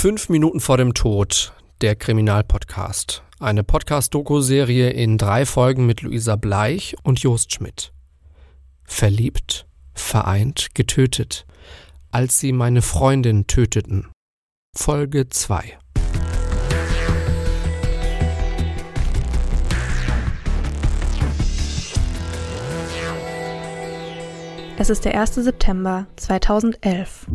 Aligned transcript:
Fünf 0.00 0.28
Minuten 0.28 0.60
vor 0.60 0.76
dem 0.76 0.94
Tod, 0.94 1.52
der 1.80 1.96
Kriminalpodcast. 1.96 3.24
Eine 3.40 3.64
Podcast-Doku-Serie 3.64 4.90
in 4.90 5.18
drei 5.18 5.44
Folgen 5.44 5.86
mit 5.86 6.02
Luisa 6.02 6.36
Bleich 6.36 6.94
und 7.02 7.18
Jost 7.18 7.52
Schmidt. 7.52 7.92
Verliebt, 8.84 9.66
vereint, 9.94 10.68
getötet, 10.76 11.46
als 12.12 12.38
sie 12.38 12.52
meine 12.52 12.80
Freundin 12.80 13.48
töteten. 13.48 14.06
Folge 14.72 15.30
2. 15.30 15.76
Es 24.78 24.90
ist 24.90 25.04
der 25.04 25.20
1. 25.20 25.34
September 25.34 26.06
2011. 26.14 27.26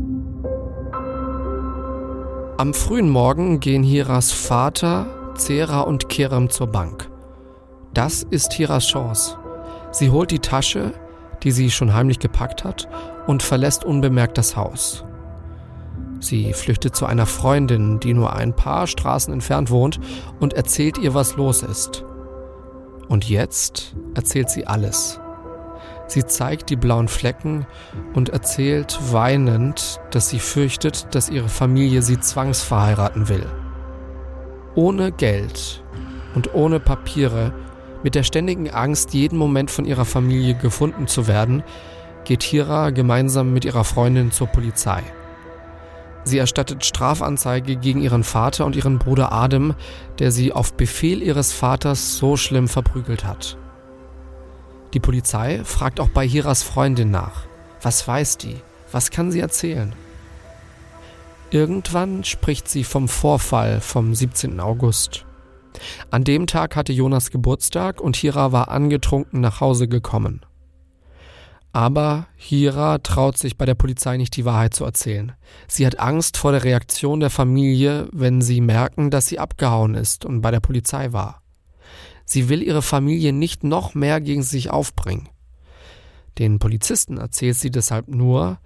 Am 2.56 2.76
frühen 2.76 3.10
Morgen 3.10 3.60
gehen 3.60 3.82
Hiras 3.82 4.32
Vater, 4.32 5.34
Zera 5.36 5.82
und 5.82 6.08
Kerem 6.08 6.52
zur 6.52 6.68
Bank. 6.68 7.10
Das 7.96 8.22
ist 8.22 8.54
Hiras 8.54 8.86
Chance. 8.86 9.40
Sie 9.92 10.12
holt 10.12 10.30
die 10.30 10.38
Tasche, 10.38 10.94
die 11.42 11.50
sie 11.50 11.72
schon 11.72 11.96
heimlich 11.96 12.20
gepackt 12.20 12.64
hat, 12.64 12.88
und 13.26 13.42
verlässt 13.42 13.84
unbemerkt 13.84 14.38
das 14.38 14.56
Haus. 14.56 15.04
Sie 16.20 16.54
flüchtet 16.54 16.96
zu 16.96 17.08
einer 17.08 17.26
Freundin, 17.26 18.00
die 18.00 18.14
nur 18.14 18.34
ein 18.34 18.56
paar 18.56 18.86
Straßen 18.86 19.34
entfernt 19.34 19.72
wohnt, 19.72 20.00
und 20.40 20.54
erzählt 20.54 21.00
ihr, 21.00 21.16
was 21.16 21.36
los 21.36 21.64
ist. 21.64 22.06
Und 23.08 23.28
jetzt 23.28 23.96
erzählt 24.14 24.52
sie 24.52 24.68
alles. 24.68 25.20
Sie 26.14 26.28
zeigt 26.28 26.70
die 26.70 26.76
blauen 26.76 27.08
Flecken 27.08 27.66
und 28.14 28.30
erzählt 28.30 29.00
weinend, 29.10 30.00
dass 30.12 30.30
sie 30.30 30.38
fürchtet, 30.38 31.08
dass 31.16 31.28
ihre 31.28 31.50
Familie 31.50 32.04
sie 32.04 32.20
zwangsverheiraten 32.20 33.30
will. 33.30 33.48
Ohne 34.76 35.12
Geld 35.12 35.84
und 36.36 36.54
ohne 36.54 36.80
Papiere, 36.80 37.52
mit 38.04 38.14
der 38.14 38.22
ständigen 38.22 38.70
Angst, 38.70 39.16
jeden 39.16 39.40
Moment 39.40 39.72
von 39.72 39.86
ihrer 39.86 40.06
Familie 40.06 40.54
gefunden 40.54 41.08
zu 41.08 41.26
werden, 41.26 41.64
geht 42.26 42.44
Hira 42.44 42.92
gemeinsam 42.92 43.52
mit 43.52 43.66
ihrer 43.66 43.84
Freundin 43.84 44.32
zur 44.32 44.46
Polizei. 44.46 45.02
Sie 46.26 46.38
erstattet 46.38 46.86
Strafanzeige 46.86 47.76
gegen 47.76 48.04
ihren 48.04 48.24
Vater 48.24 48.68
und 48.68 48.76
ihren 48.76 49.00
Bruder 49.00 49.32
Adem, 49.32 49.74
der 50.20 50.30
sie 50.30 50.54
auf 50.54 50.76
Befehl 50.76 51.24
ihres 51.24 51.54
Vaters 51.54 52.18
so 52.18 52.38
schlimm 52.38 52.68
verprügelt 52.68 53.26
hat. 53.26 53.58
Die 54.94 55.00
Polizei 55.00 55.64
fragt 55.64 56.00
auch 56.00 56.10
bei 56.10 56.28
Hiras 56.28 56.62
Freundin 56.62 57.10
nach. 57.10 57.46
Was 57.82 58.08
weiß 58.08 58.38
die? 58.38 58.58
Was 58.92 59.10
kann 59.10 59.32
sie 59.32 59.40
erzählen? 59.40 59.94
Irgendwann 61.50 62.24
spricht 62.24 62.70
sie 62.70 62.84
vom 62.84 63.08
Vorfall 63.08 63.82
vom 63.82 64.14
17. 64.14 64.60
August. 64.60 65.26
An 66.12 66.24
dem 66.24 66.46
Tag 66.48 66.76
hatte 66.76 66.94
Jonas 66.94 67.32
Geburtstag 67.32 68.02
und 68.02 68.16
Hira 68.16 68.52
war 68.52 68.70
angetrunken 68.70 69.42
nach 69.42 69.62
Hause 69.62 69.88
gekommen. 69.88 70.42
Aber 71.72 72.28
Hira 72.36 73.00
traut 73.00 73.38
sich 73.40 73.58
bei 73.58 73.66
der 73.66 73.74
Polizei 73.74 74.18
nicht 74.18 74.36
die 74.36 74.46
Wahrheit 74.46 74.76
zu 74.76 74.86
erzählen. 74.86 75.32
Sie 75.68 75.88
hat 75.88 76.00
Angst 76.00 76.38
vor 76.38 76.52
der 76.52 76.64
Reaktion 76.64 77.20
der 77.20 77.32
Familie, 77.32 78.08
wenn 78.12 78.42
sie 78.42 78.62
merken, 78.62 79.10
dass 79.10 79.26
sie 79.26 79.40
abgehauen 79.40 79.96
ist 79.96 80.24
und 80.24 80.42
bei 80.42 80.52
der 80.52 80.60
Polizei 80.60 81.14
war. 81.14 81.43
Sie 82.34 82.50
will 82.50 82.64
ihre 82.64 82.82
Familie 82.82 83.32
nicht 83.32 83.64
noch 83.64 83.94
mehr 83.94 84.20
gegen 84.20 84.42
sich 84.42 84.72
aufbringen. 84.72 85.30
Den 86.40 86.58
Polizisten 86.58 87.20
erzählt 87.20 87.58
sie 87.58 87.70
deshalb 87.70 88.08
nur, 88.08 88.58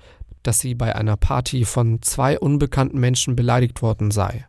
dass 0.41 0.59
sie 0.59 0.73
bei 0.73 0.95
einer 0.95 1.17
Party 1.17 1.65
von 1.65 2.01
zwei 2.01 2.39
unbekannten 2.39 2.97
Menschen 2.97 3.35
beleidigt 3.35 3.81
worden 3.81 4.09
sei. 4.09 4.47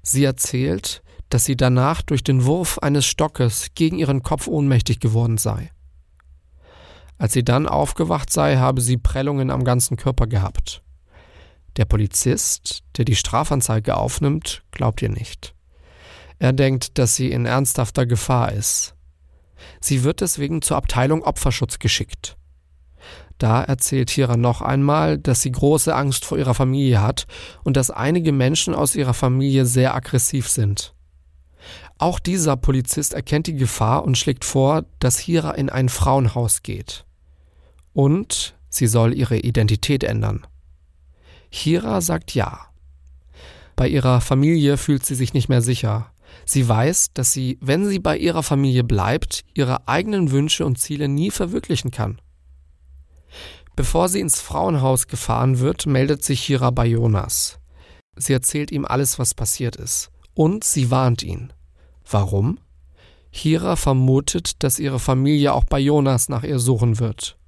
Sie 0.00 0.22
erzählt, 0.22 1.02
dass 1.28 1.44
sie 1.44 1.56
danach 1.56 2.02
durch 2.02 2.22
den 2.22 2.44
Wurf 2.44 2.78
eines 2.78 3.04
Stockes 3.04 3.70
gegen 3.74 3.98
ihren 3.98 4.22
Kopf 4.22 4.46
ohnmächtig 4.46 5.00
geworden 5.00 5.36
sei. 5.36 5.72
Als 7.18 7.32
sie 7.32 7.42
dann 7.42 7.66
aufgewacht 7.66 8.32
sei, 8.32 8.58
habe 8.58 8.80
sie 8.80 8.96
Prellungen 8.96 9.50
am 9.50 9.64
ganzen 9.64 9.96
Körper 9.96 10.28
gehabt. 10.28 10.84
Der 11.78 11.84
Polizist, 11.84 12.84
der 12.96 13.04
die 13.04 13.16
Strafanzeige 13.16 13.96
aufnimmt, 13.96 14.62
glaubt 14.70 15.02
ihr 15.02 15.08
nicht. 15.08 15.56
Er 16.42 16.52
denkt, 16.52 16.98
dass 16.98 17.14
sie 17.14 17.30
in 17.30 17.46
ernsthafter 17.46 18.04
Gefahr 18.04 18.50
ist. 18.50 18.96
Sie 19.78 20.02
wird 20.02 20.20
deswegen 20.20 20.60
zur 20.60 20.76
Abteilung 20.76 21.22
Opferschutz 21.22 21.78
geschickt. 21.78 22.36
Da 23.38 23.62
erzählt 23.62 24.10
Hira 24.10 24.36
noch 24.36 24.60
einmal, 24.60 25.18
dass 25.18 25.40
sie 25.40 25.52
große 25.52 25.94
Angst 25.94 26.24
vor 26.24 26.36
ihrer 26.36 26.54
Familie 26.54 27.00
hat 27.00 27.28
und 27.62 27.76
dass 27.76 27.92
einige 27.92 28.32
Menschen 28.32 28.74
aus 28.74 28.96
ihrer 28.96 29.14
Familie 29.14 29.66
sehr 29.66 29.94
aggressiv 29.94 30.48
sind. 30.48 30.94
Auch 31.98 32.18
dieser 32.18 32.56
Polizist 32.56 33.14
erkennt 33.14 33.46
die 33.46 33.54
Gefahr 33.54 34.02
und 34.02 34.18
schlägt 34.18 34.44
vor, 34.44 34.84
dass 34.98 35.20
Hira 35.20 35.52
in 35.52 35.70
ein 35.70 35.88
Frauenhaus 35.88 36.64
geht. 36.64 37.04
Und 37.92 38.56
sie 38.68 38.88
soll 38.88 39.14
ihre 39.14 39.38
Identität 39.38 40.02
ändern. 40.02 40.44
Hira 41.50 42.00
sagt 42.00 42.34
ja. 42.34 42.66
Bei 43.76 43.86
ihrer 43.86 44.20
Familie 44.20 44.76
fühlt 44.76 45.06
sie 45.06 45.14
sich 45.14 45.34
nicht 45.34 45.48
mehr 45.48 45.62
sicher. 45.62 46.12
Sie 46.44 46.68
weiß, 46.68 47.12
dass 47.14 47.32
sie, 47.32 47.58
wenn 47.60 47.88
sie 47.88 47.98
bei 47.98 48.16
ihrer 48.16 48.42
Familie 48.42 48.84
bleibt, 48.84 49.44
ihre 49.54 49.88
eigenen 49.88 50.30
Wünsche 50.30 50.66
und 50.66 50.78
Ziele 50.78 51.08
nie 51.08 51.30
verwirklichen 51.30 51.90
kann. 51.90 52.20
Bevor 53.76 54.08
sie 54.08 54.20
ins 54.20 54.40
Frauenhaus 54.40 55.06
gefahren 55.06 55.58
wird, 55.58 55.86
meldet 55.86 56.22
sich 56.24 56.42
Hira 56.42 56.70
bei 56.70 56.86
Jonas. 56.86 57.58
Sie 58.16 58.32
erzählt 58.32 58.70
ihm 58.70 58.84
alles, 58.84 59.18
was 59.18 59.34
passiert 59.34 59.76
ist. 59.76 60.10
Und 60.34 60.64
sie 60.64 60.90
warnt 60.90 61.22
ihn. 61.22 61.52
Warum? 62.08 62.58
Hira 63.30 63.76
vermutet, 63.76 64.62
dass 64.62 64.78
ihre 64.78 64.98
Familie 64.98 65.54
auch 65.54 65.64
bei 65.64 65.78
Jonas 65.78 66.28
nach 66.28 66.44
ihr 66.44 66.58
suchen 66.58 66.98
wird. 66.98 67.38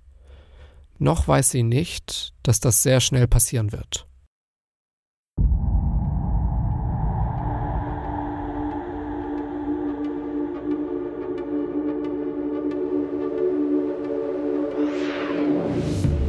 Noch 0.99 1.29
weiß 1.29 1.51
sie 1.51 1.63
nicht, 1.63 2.33
dass 2.43 2.61
das 2.61 2.83
sehr 2.83 3.01
schnell 3.01 3.27
passieren 3.27 3.73
wird. 3.73 4.07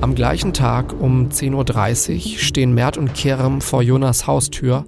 Am 0.06 0.14
gleichen 0.14 0.54
Tag 0.54 0.94
um 1.02 1.30
10.30 1.30 2.14
Uhr 2.14 2.38
stehen 2.38 2.76
Mert 2.76 2.96
und 2.96 3.16
Kerem 3.16 3.60
vor 3.60 3.82
Jonas 3.82 4.28
Haustür 4.28 4.86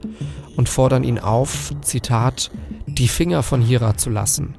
und 0.55 0.69
fordern 0.69 1.03
ihn 1.03 1.17
auf, 1.17 1.73
Zitat, 1.81 2.51
die 2.85 3.07
Finger 3.07 3.41
von 3.41 3.59
Hira 3.59 3.97
zu 3.97 4.11
lassen. 4.11 4.53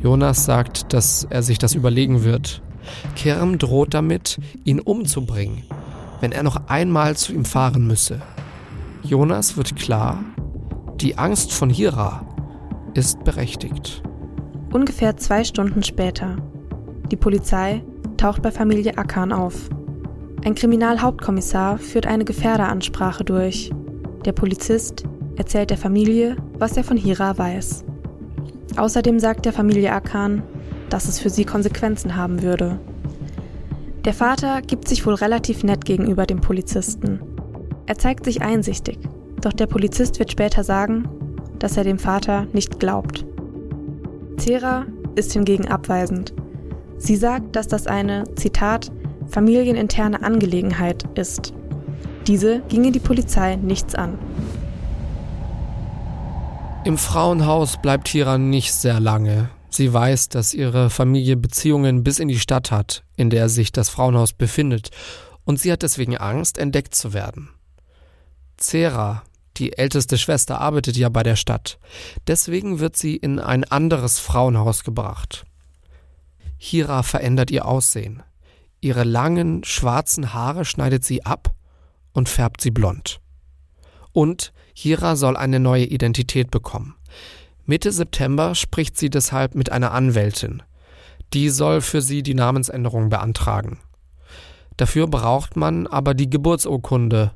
Jonas 0.00 0.44
sagt, 0.44 0.92
dass 0.92 1.26
er 1.28 1.42
sich 1.42 1.58
das 1.58 1.74
überlegen 1.74 2.22
wird. 2.22 2.62
Kerem 3.16 3.58
droht 3.58 3.92
damit, 3.92 4.38
ihn 4.62 4.78
umzubringen, 4.78 5.64
wenn 6.20 6.30
er 6.30 6.44
noch 6.44 6.68
einmal 6.68 7.16
zu 7.16 7.32
ihm 7.32 7.44
fahren 7.44 7.88
müsse. 7.88 8.22
Jonas 9.02 9.56
wird 9.56 9.74
klar, 9.74 10.22
die 11.00 11.18
Angst 11.18 11.52
von 11.52 11.70
Hira 11.70 12.24
ist 12.94 13.24
berechtigt. 13.24 14.00
Ungefähr 14.72 15.16
zwei 15.16 15.42
Stunden 15.42 15.82
später. 15.82 16.36
Die 17.10 17.16
Polizei 17.16 17.82
taucht 18.24 18.40
bei 18.40 18.50
Familie 18.50 18.96
Akan 18.96 19.32
auf. 19.32 19.68
Ein 20.46 20.54
Kriminalhauptkommissar 20.54 21.76
führt 21.76 22.06
eine 22.06 22.24
Gefährderansprache 22.24 23.22
durch. 23.22 23.70
Der 24.24 24.32
Polizist 24.32 25.04
erzählt 25.36 25.68
der 25.68 25.76
Familie, 25.76 26.36
was 26.58 26.74
er 26.78 26.84
von 26.84 26.96
Hira 26.96 27.36
weiß. 27.36 27.84
Außerdem 28.78 29.18
sagt 29.18 29.44
der 29.44 29.52
Familie 29.52 29.92
Akan, 29.92 30.42
dass 30.88 31.06
es 31.06 31.20
für 31.20 31.28
sie 31.28 31.44
Konsequenzen 31.44 32.16
haben 32.16 32.40
würde. 32.40 32.78
Der 34.06 34.14
Vater 34.14 34.62
gibt 34.62 34.88
sich 34.88 35.04
wohl 35.04 35.16
relativ 35.16 35.62
nett 35.62 35.84
gegenüber 35.84 36.24
dem 36.24 36.40
Polizisten. 36.40 37.20
Er 37.84 37.98
zeigt 37.98 38.24
sich 38.24 38.40
einsichtig, 38.40 38.98
doch 39.42 39.52
der 39.52 39.66
Polizist 39.66 40.18
wird 40.18 40.32
später 40.32 40.64
sagen, 40.64 41.06
dass 41.58 41.76
er 41.76 41.84
dem 41.84 41.98
Vater 41.98 42.46
nicht 42.54 42.80
glaubt. 42.80 43.26
Zera 44.38 44.86
ist 45.14 45.34
hingegen 45.34 45.68
abweisend 45.68 46.32
Sie 46.98 47.16
sagt, 47.16 47.56
dass 47.56 47.68
das 47.68 47.86
eine, 47.86 48.24
Zitat, 48.36 48.90
familieninterne 49.28 50.22
Angelegenheit 50.22 51.04
ist. 51.18 51.52
Diese 52.26 52.60
ginge 52.68 52.92
die 52.92 53.00
Polizei 53.00 53.56
nichts 53.56 53.94
an. 53.94 54.18
Im 56.84 56.98
Frauenhaus 56.98 57.78
bleibt 57.80 58.08
Hira 58.08 58.38
nicht 58.38 58.72
sehr 58.72 59.00
lange. 59.00 59.50
Sie 59.70 59.92
weiß, 59.92 60.28
dass 60.28 60.54
ihre 60.54 60.90
Familie 60.90 61.36
Beziehungen 61.36 62.04
bis 62.04 62.18
in 62.18 62.28
die 62.28 62.38
Stadt 62.38 62.70
hat, 62.70 63.02
in 63.16 63.30
der 63.30 63.48
sich 63.48 63.72
das 63.72 63.88
Frauenhaus 63.88 64.32
befindet, 64.32 64.90
und 65.44 65.58
sie 65.58 65.72
hat 65.72 65.82
deswegen 65.82 66.16
Angst, 66.16 66.58
entdeckt 66.58 66.94
zu 66.94 67.12
werden. 67.12 67.50
Zera, 68.56 69.24
die 69.56 69.76
älteste 69.76 70.16
Schwester, 70.18 70.60
arbeitet 70.60 70.96
ja 70.96 71.08
bei 71.08 71.22
der 71.22 71.36
Stadt. 71.36 71.78
Deswegen 72.26 72.80
wird 72.80 72.96
sie 72.96 73.16
in 73.16 73.38
ein 73.38 73.64
anderes 73.64 74.20
Frauenhaus 74.20 74.84
gebracht. 74.84 75.44
Hira 76.66 77.02
verändert 77.02 77.50
ihr 77.50 77.66
Aussehen. 77.66 78.22
Ihre 78.80 79.04
langen, 79.04 79.64
schwarzen 79.64 80.32
Haare 80.32 80.64
schneidet 80.64 81.04
sie 81.04 81.22
ab 81.22 81.54
und 82.14 82.30
färbt 82.30 82.62
sie 82.62 82.70
blond. 82.70 83.20
Und 84.12 84.54
Hira 84.72 85.14
soll 85.14 85.36
eine 85.36 85.60
neue 85.60 85.84
Identität 85.84 86.50
bekommen. 86.50 86.94
Mitte 87.66 87.92
September 87.92 88.54
spricht 88.54 88.96
sie 88.96 89.10
deshalb 89.10 89.54
mit 89.54 89.70
einer 89.72 89.92
Anwältin. 89.92 90.62
Die 91.34 91.50
soll 91.50 91.82
für 91.82 92.00
sie 92.00 92.22
die 92.22 92.32
Namensänderung 92.32 93.10
beantragen. 93.10 93.78
Dafür 94.78 95.06
braucht 95.06 95.56
man 95.56 95.86
aber 95.86 96.14
die 96.14 96.30
Geburtsurkunde 96.30 97.32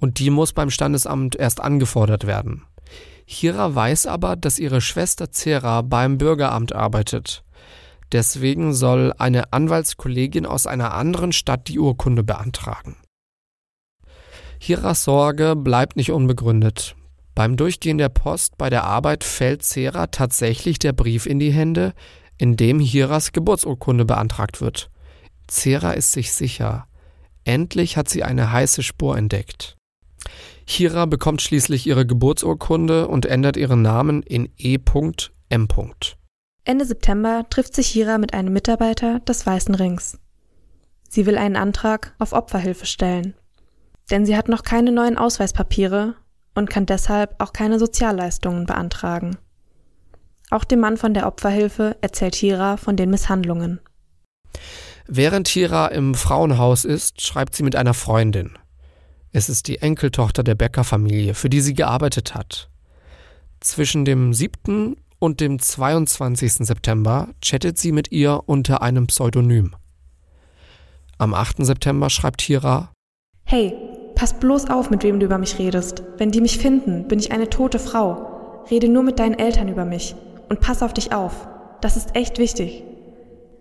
und 0.00 0.18
die 0.18 0.30
muss 0.30 0.52
beim 0.52 0.70
Standesamt 0.70 1.36
erst 1.36 1.60
angefordert 1.60 2.26
werden. 2.26 2.64
Hira 3.26 3.76
weiß 3.76 4.08
aber, 4.08 4.34
dass 4.34 4.58
ihre 4.58 4.80
Schwester 4.80 5.30
Zera 5.30 5.82
beim 5.82 6.18
Bürgeramt 6.18 6.74
arbeitet. 6.74 7.44
Deswegen 8.12 8.74
soll 8.74 9.14
eine 9.16 9.52
Anwaltskollegin 9.52 10.44
aus 10.44 10.66
einer 10.66 10.92
anderen 10.94 11.32
Stadt 11.32 11.68
die 11.68 11.78
Urkunde 11.78 12.22
beantragen. 12.22 12.96
Hiras 14.58 15.04
Sorge 15.04 15.56
bleibt 15.56 15.96
nicht 15.96 16.12
unbegründet. 16.12 16.94
Beim 17.34 17.56
Durchgehen 17.56 17.98
der 17.98 18.10
Post 18.10 18.58
bei 18.58 18.68
der 18.68 18.84
Arbeit 18.84 19.24
fällt 19.24 19.64
Zera 19.64 20.08
tatsächlich 20.08 20.78
der 20.78 20.92
Brief 20.92 21.26
in 21.26 21.38
die 21.38 21.50
Hände, 21.50 21.94
in 22.36 22.56
dem 22.56 22.78
Hiras 22.78 23.32
Geburtsurkunde 23.32 24.04
beantragt 24.04 24.60
wird. 24.60 24.90
Zera 25.48 25.92
ist 25.92 26.12
sich 26.12 26.32
sicher. 26.32 26.86
Endlich 27.44 27.96
hat 27.96 28.08
sie 28.08 28.22
eine 28.22 28.52
heiße 28.52 28.82
Spur 28.82 29.16
entdeckt. 29.16 29.76
Hira 30.64 31.06
bekommt 31.06 31.42
schließlich 31.42 31.86
ihre 31.86 32.06
Geburtsurkunde 32.06 33.08
und 33.08 33.26
ändert 33.26 33.56
ihren 33.56 33.82
Namen 33.82 34.22
in 34.22 34.48
E.M. 34.58 35.68
Ende 36.64 36.84
September 36.84 37.44
trifft 37.50 37.74
sich 37.74 37.88
Hira 37.88 38.18
mit 38.18 38.34
einem 38.34 38.52
Mitarbeiter 38.52 39.18
des 39.20 39.44
Weißen 39.44 39.74
Rings. 39.74 40.18
Sie 41.08 41.26
will 41.26 41.36
einen 41.36 41.56
Antrag 41.56 42.14
auf 42.20 42.32
Opferhilfe 42.32 42.86
stellen. 42.86 43.34
Denn 44.10 44.24
sie 44.26 44.36
hat 44.36 44.48
noch 44.48 44.62
keine 44.62 44.92
neuen 44.92 45.18
Ausweispapiere 45.18 46.14
und 46.54 46.70
kann 46.70 46.86
deshalb 46.86 47.34
auch 47.42 47.52
keine 47.52 47.78
Sozialleistungen 47.78 48.66
beantragen. 48.66 49.36
Auch 50.50 50.64
dem 50.64 50.80
Mann 50.80 50.96
von 50.96 51.14
der 51.14 51.26
Opferhilfe 51.26 51.96
erzählt 52.00 52.34
Hira 52.34 52.76
von 52.76 52.96
den 52.96 53.10
Misshandlungen. 53.10 53.80
Während 55.06 55.48
Hira 55.48 55.88
im 55.88 56.14
Frauenhaus 56.14 56.84
ist, 56.84 57.22
schreibt 57.22 57.56
sie 57.56 57.64
mit 57.64 57.74
einer 57.74 57.94
Freundin. 57.94 58.56
Es 59.32 59.48
ist 59.48 59.66
die 59.66 59.78
Enkeltochter 59.78 60.44
der 60.44 60.54
Bäckerfamilie, 60.54 61.34
für 61.34 61.48
die 61.48 61.60
sie 61.60 61.74
gearbeitet 61.74 62.34
hat. 62.34 62.70
Zwischen 63.60 64.04
dem 64.04 64.32
7. 64.32 64.96
und 65.22 65.38
dem 65.38 65.60
22. 65.60 66.66
September 66.66 67.28
chattet 67.40 67.78
sie 67.78 67.92
mit 67.92 68.10
ihr 68.10 68.40
unter 68.46 68.82
einem 68.82 69.06
Pseudonym. 69.06 69.76
Am 71.16 71.32
8. 71.32 71.64
September 71.64 72.10
schreibt 72.10 72.42
Hira 72.42 72.90
Hey, 73.44 73.72
pass 74.16 74.34
bloß 74.34 74.68
auf, 74.68 74.90
mit 74.90 75.04
wem 75.04 75.20
du 75.20 75.26
über 75.26 75.38
mich 75.38 75.60
redest. 75.60 76.02
Wenn 76.18 76.32
die 76.32 76.40
mich 76.40 76.58
finden, 76.58 77.06
bin 77.06 77.20
ich 77.20 77.30
eine 77.30 77.48
tote 77.48 77.78
Frau. 77.78 78.64
Rede 78.68 78.88
nur 78.88 79.04
mit 79.04 79.20
deinen 79.20 79.38
Eltern 79.38 79.68
über 79.68 79.84
mich 79.84 80.16
und 80.48 80.60
pass 80.60 80.82
auf 80.82 80.92
dich 80.92 81.14
auf. 81.14 81.46
Das 81.80 81.96
ist 81.96 82.16
echt 82.16 82.38
wichtig. 82.38 82.82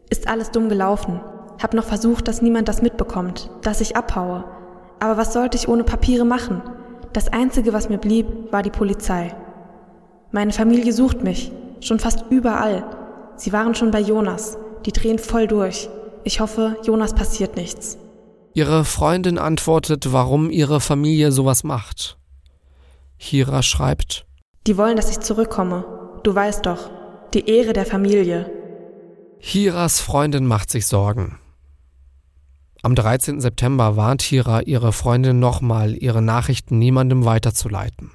Ist 0.10 0.28
alles 0.28 0.50
dumm 0.50 0.68
gelaufen. 0.68 1.22
Hab 1.62 1.76
noch 1.76 1.86
versucht, 1.86 2.28
dass 2.28 2.42
niemand 2.42 2.70
das 2.70 2.82
mitbekommt, 2.82 3.52
dass 3.62 3.82
ich 3.82 3.96
abhaue. 3.96 4.46
Aber 5.00 5.16
was 5.18 5.34
sollte 5.34 5.58
ich 5.58 5.68
ohne 5.68 5.84
Papiere 5.84 6.26
machen? 6.26 6.64
Das 7.14 7.28
Einzige, 7.28 7.72
was 7.72 7.88
mir 7.88 8.00
blieb, 8.00 8.26
war 8.52 8.64
die 8.64 8.72
Polizei. 8.72 9.36
Meine 10.32 10.54
Familie 10.54 10.94
sucht 10.94 11.24
mich, 11.24 11.52
schon 11.82 12.00
fast 12.00 12.26
überall. 12.30 12.86
Sie 13.36 13.52
waren 13.52 13.76
schon 13.76 13.92
bei 13.92 14.00
Jonas, 14.00 14.58
die 14.86 14.92
drehen 14.92 15.20
voll 15.20 15.48
durch. 15.48 15.90
Ich 16.24 16.40
hoffe, 16.40 16.78
Jonas 16.84 17.14
passiert 17.14 17.56
nichts. 17.56 17.98
Ihre 18.54 18.86
Freundin 18.86 19.38
antwortet, 19.38 20.14
warum 20.14 20.50
ihre 20.50 20.80
Familie 20.80 21.32
sowas 21.32 21.64
macht. 21.64 22.18
Hira 23.18 23.62
schreibt, 23.62 24.26
Die 24.68 24.78
wollen, 24.78 24.96
dass 24.96 25.10
ich 25.10 25.20
zurückkomme. 25.20 25.86
Du 26.24 26.34
weißt 26.34 26.66
doch, 26.66 26.90
die 27.34 27.50
Ehre 27.50 27.74
der 27.74 27.86
Familie. 27.86 28.50
Hiras 29.40 30.00
Freundin 30.00 30.46
macht 30.46 30.70
sich 30.70 30.86
Sorgen. 30.86 31.40
Am 32.84 32.96
13. 32.96 33.42
September 33.42 33.96
warnt 33.96 34.22
Hira 34.22 34.62
ihre 34.62 34.92
Freundin 34.92 35.40
nochmal, 35.40 35.96
ihre 35.96 36.22
Nachrichten 36.22 36.78
niemandem 36.80 37.26
weiterzuleiten. 37.26 38.12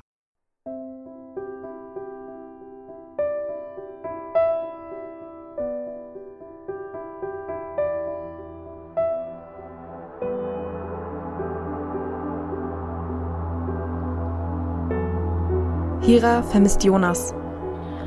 Hira 16.06 16.42
vermisst 16.42 16.82
Jonas. 16.84 17.34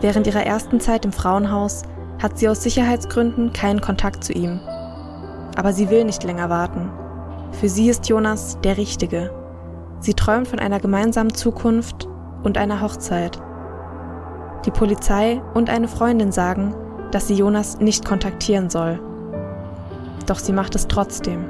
Während 0.02 0.26
ihrer 0.26 0.44
ersten 0.44 0.80
Zeit 0.80 1.06
im 1.06 1.12
Frauenhaus 1.12 1.84
hat 2.20 2.40
sie 2.40 2.50
aus 2.50 2.64
Sicherheitsgründen 2.64 3.54
keinen 3.54 3.82
Kontakt 3.82 4.24
zu 4.24 4.34
ihm 4.34 4.60
aber 5.60 5.74
sie 5.74 5.90
will 5.90 6.06
nicht 6.06 6.24
länger 6.24 6.50
warten. 6.50 6.90
Für 7.52 7.68
sie 7.68 7.90
ist 7.90 8.08
Jonas 8.08 8.58
der 8.64 8.78
Richtige. 8.78 9.30
Sie 10.00 10.14
träumt 10.14 10.48
von 10.48 10.58
einer 10.58 10.80
gemeinsamen 10.80 11.34
Zukunft 11.34 12.08
und 12.44 12.58
einer 12.58 12.82
Hochzeit. 12.82 13.38
Die 14.66 14.72
Polizei 14.72 15.42
und 15.54 15.70
eine 15.70 15.90
Freundin 15.90 16.32
sagen, 16.32 16.74
dass 17.12 17.28
sie 17.28 17.36
Jonas 17.36 17.80
nicht 17.80 18.06
kontaktieren 18.06 18.70
soll. 18.70 19.02
Doch 20.28 20.40
sie 20.40 20.54
macht 20.54 20.76
es 20.76 20.88
trotzdem. 20.88 21.50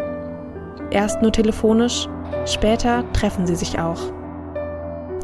Erst 0.89 1.21
nur 1.21 1.31
telefonisch, 1.31 2.07
später 2.45 3.03
treffen 3.13 3.45
sie 3.45 3.55
sich 3.55 3.77
auch. 3.77 3.99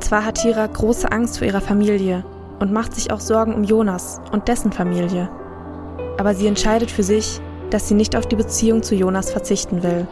Zwar 0.06 0.24
hat 0.24 0.36
Tira 0.36 0.68
große 0.68 1.12
Angst 1.12 1.40
vor 1.40 1.48
ihrer 1.48 1.62
Familie 1.62 2.24
und 2.60 2.72
macht 2.72 2.94
sich 2.94 3.12
auch 3.12 3.20
Sorgen 3.20 3.56
um 3.56 3.64
Jonas 3.64 4.22
und 4.32 4.48
dessen 4.48 4.72
Familie, 4.72 5.32
aber 6.20 6.36
sie 6.36 6.46
entscheidet 6.46 6.92
für 6.92 7.02
sich, 7.02 7.42
dass 7.72 7.88
sie 7.88 7.96
nicht 7.96 8.16
auf 8.16 8.28
die 8.28 8.36
Beziehung 8.36 8.84
zu 8.84 8.94
Jonas 8.94 9.32
verzichten 9.32 9.82
will. 9.82 10.08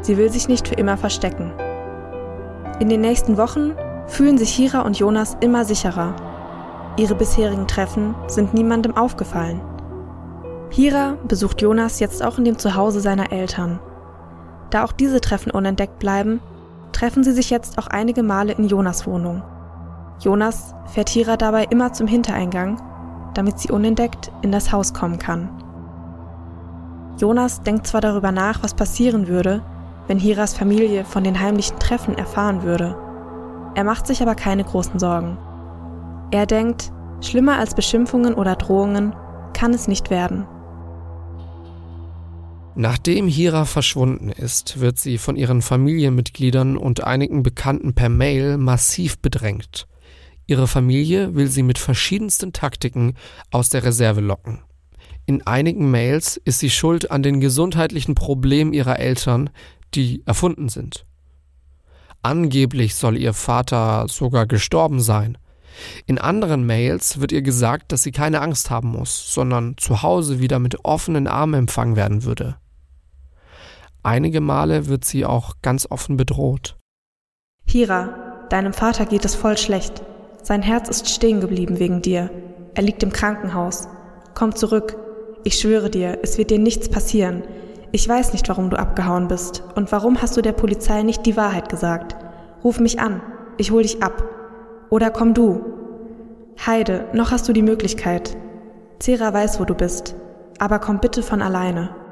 Sie 0.00 0.16
will 0.16 0.30
sich 0.32 0.48
nicht 0.48 0.66
für 0.66 0.76
immer 0.76 0.96
verstecken. 0.96 1.52
In 2.80 2.88
den 2.88 3.02
nächsten 3.02 3.36
Wochen 3.36 3.74
fühlen 4.06 4.38
sich 4.38 4.54
Hira 4.54 4.80
und 4.80 4.98
Jonas 4.98 5.36
immer 5.42 5.66
sicherer. 5.66 6.16
Ihre 6.96 7.16
bisherigen 7.16 7.68
Treffen 7.68 8.14
sind 8.28 8.54
niemandem 8.54 8.96
aufgefallen. 8.96 9.60
Hira 10.70 11.18
besucht 11.28 11.60
Jonas 11.60 12.00
jetzt 12.00 12.24
auch 12.24 12.38
in 12.38 12.44
dem 12.44 12.58
Zuhause 12.58 13.00
seiner 13.00 13.30
Eltern. 13.30 13.78
Da 14.70 14.84
auch 14.84 14.92
diese 14.92 15.20
Treffen 15.20 15.50
unentdeckt 15.50 15.98
bleiben, 15.98 16.40
treffen 16.96 17.22
sie 17.22 17.32
sich 17.32 17.50
jetzt 17.50 17.76
auch 17.76 17.88
einige 17.88 18.22
Male 18.22 18.54
in 18.54 18.68
Jonas 18.68 19.06
Wohnung. 19.06 19.42
Jonas 20.20 20.74
fährt 20.86 21.10
Hira 21.10 21.36
dabei 21.36 21.64
immer 21.64 21.92
zum 21.92 22.06
Hintereingang, 22.06 22.80
damit 23.34 23.58
sie 23.58 23.70
unentdeckt 23.70 24.32
in 24.40 24.50
das 24.50 24.72
Haus 24.72 24.94
kommen 24.94 25.18
kann. 25.18 25.50
Jonas 27.18 27.62
denkt 27.62 27.86
zwar 27.86 28.00
darüber 28.00 28.32
nach, 28.32 28.62
was 28.62 28.72
passieren 28.72 29.28
würde, 29.28 29.62
wenn 30.06 30.18
Hiras 30.18 30.54
Familie 30.54 31.04
von 31.04 31.22
den 31.22 31.38
heimlichen 31.38 31.78
Treffen 31.78 32.16
erfahren 32.16 32.62
würde. 32.62 32.96
Er 33.74 33.84
macht 33.84 34.06
sich 34.06 34.22
aber 34.22 34.34
keine 34.34 34.64
großen 34.64 34.98
Sorgen. 34.98 35.36
Er 36.30 36.46
denkt, 36.46 36.92
schlimmer 37.20 37.58
als 37.58 37.74
Beschimpfungen 37.74 38.32
oder 38.32 38.56
Drohungen 38.56 39.14
kann 39.52 39.74
es 39.74 39.86
nicht 39.86 40.08
werden. 40.08 40.46
Nachdem 42.78 43.26
Hira 43.26 43.64
verschwunden 43.64 44.28
ist, 44.28 44.80
wird 44.80 44.98
sie 44.98 45.16
von 45.16 45.36
ihren 45.36 45.62
Familienmitgliedern 45.62 46.76
und 46.76 47.02
einigen 47.04 47.42
Bekannten 47.42 47.94
per 47.94 48.10
Mail 48.10 48.58
massiv 48.58 49.18
bedrängt. 49.18 49.86
Ihre 50.46 50.68
Familie 50.68 51.34
will 51.34 51.48
sie 51.48 51.62
mit 51.62 51.78
verschiedensten 51.78 52.52
Taktiken 52.52 53.14
aus 53.50 53.70
der 53.70 53.82
Reserve 53.82 54.20
locken. 54.20 54.58
In 55.24 55.46
einigen 55.46 55.90
Mails 55.90 56.36
ist 56.36 56.58
sie 56.58 56.68
schuld 56.68 57.10
an 57.10 57.22
den 57.22 57.40
gesundheitlichen 57.40 58.14
Problemen 58.14 58.74
ihrer 58.74 58.98
Eltern, 58.98 59.48
die 59.94 60.22
erfunden 60.26 60.68
sind. 60.68 61.06
Angeblich 62.20 62.94
soll 62.94 63.16
ihr 63.16 63.32
Vater 63.32 64.04
sogar 64.06 64.44
gestorben 64.44 65.00
sein. 65.00 65.38
In 66.04 66.18
anderen 66.18 66.66
Mails 66.66 67.20
wird 67.22 67.32
ihr 67.32 67.42
gesagt, 67.42 67.90
dass 67.90 68.02
sie 68.02 68.12
keine 68.12 68.42
Angst 68.42 68.68
haben 68.68 68.88
muss, 68.88 69.32
sondern 69.32 69.78
zu 69.78 70.02
Hause 70.02 70.40
wieder 70.40 70.58
mit 70.58 70.84
offenen 70.84 71.26
Armen 71.26 71.60
empfangen 71.60 71.96
werden 71.96 72.24
würde. 72.24 72.58
Einige 74.06 74.40
Male 74.40 74.86
wird 74.86 75.04
sie 75.04 75.26
auch 75.26 75.54
ganz 75.62 75.88
offen 75.90 76.16
bedroht. 76.16 76.76
Hira, 77.64 78.46
deinem 78.50 78.72
Vater 78.72 79.04
geht 79.04 79.24
es 79.24 79.34
voll 79.34 79.58
schlecht. 79.58 80.00
Sein 80.44 80.62
Herz 80.62 80.88
ist 80.88 81.08
stehen 81.08 81.40
geblieben 81.40 81.80
wegen 81.80 82.02
dir. 82.02 82.30
Er 82.76 82.84
liegt 82.84 83.02
im 83.02 83.12
Krankenhaus. 83.12 83.88
Komm 84.32 84.54
zurück, 84.54 84.96
ich 85.42 85.58
schwöre 85.58 85.90
dir, 85.90 86.20
es 86.22 86.38
wird 86.38 86.50
dir 86.50 86.60
nichts 86.60 86.88
passieren. 86.88 87.42
Ich 87.90 88.08
weiß 88.08 88.32
nicht, 88.32 88.48
warum 88.48 88.70
du 88.70 88.78
abgehauen 88.78 89.26
bist. 89.26 89.64
Und 89.74 89.90
warum 89.90 90.22
hast 90.22 90.36
du 90.36 90.40
der 90.40 90.52
Polizei 90.52 91.02
nicht 91.02 91.26
die 91.26 91.36
Wahrheit 91.36 91.68
gesagt? 91.68 92.14
Ruf 92.62 92.78
mich 92.78 93.00
an. 93.00 93.20
Ich 93.56 93.72
hol 93.72 93.82
dich 93.82 94.04
ab. 94.04 94.22
Oder 94.88 95.10
komm 95.10 95.34
du. 95.34 95.64
Heide, 96.64 97.06
noch 97.12 97.32
hast 97.32 97.48
du 97.48 97.52
die 97.52 97.60
Möglichkeit. 97.60 98.36
Zera 99.00 99.34
weiß, 99.34 99.58
wo 99.58 99.64
du 99.64 99.74
bist. 99.74 100.14
Aber 100.60 100.78
komm 100.78 101.00
bitte 101.00 101.24
von 101.24 101.42
alleine. 101.42 102.05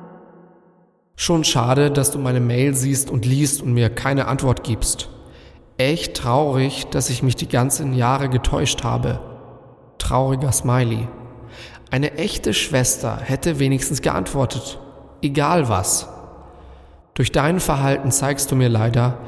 Schon 1.16 1.44
schade, 1.44 1.90
dass 1.90 2.10
du 2.10 2.18
meine 2.18 2.40
Mail 2.40 2.74
siehst 2.74 3.10
und 3.10 3.24
liest 3.24 3.62
und 3.62 3.72
mir 3.72 3.88
keine 3.88 4.26
Antwort 4.26 4.64
gibst. 4.64 5.08
Echt 5.78 6.16
traurig, 6.16 6.86
dass 6.90 7.10
ich 7.10 7.22
mich 7.22 7.36
die 7.36 7.48
ganzen 7.48 7.94
Jahre 7.94 8.28
getäuscht 8.28 8.84
habe. 8.84 9.20
Trauriger 9.98 10.52
Smiley. 10.52 11.08
Eine 11.90 12.14
echte 12.14 12.52
Schwester 12.52 13.18
hätte 13.22 13.58
wenigstens 13.60 14.02
geantwortet. 14.02 14.78
Egal 15.22 15.68
was. 15.68 16.08
Durch 17.14 17.30
dein 17.30 17.60
Verhalten 17.60 18.10
zeigst 18.10 18.50
du 18.50 18.56
mir 18.56 18.68
leider, 18.68 19.18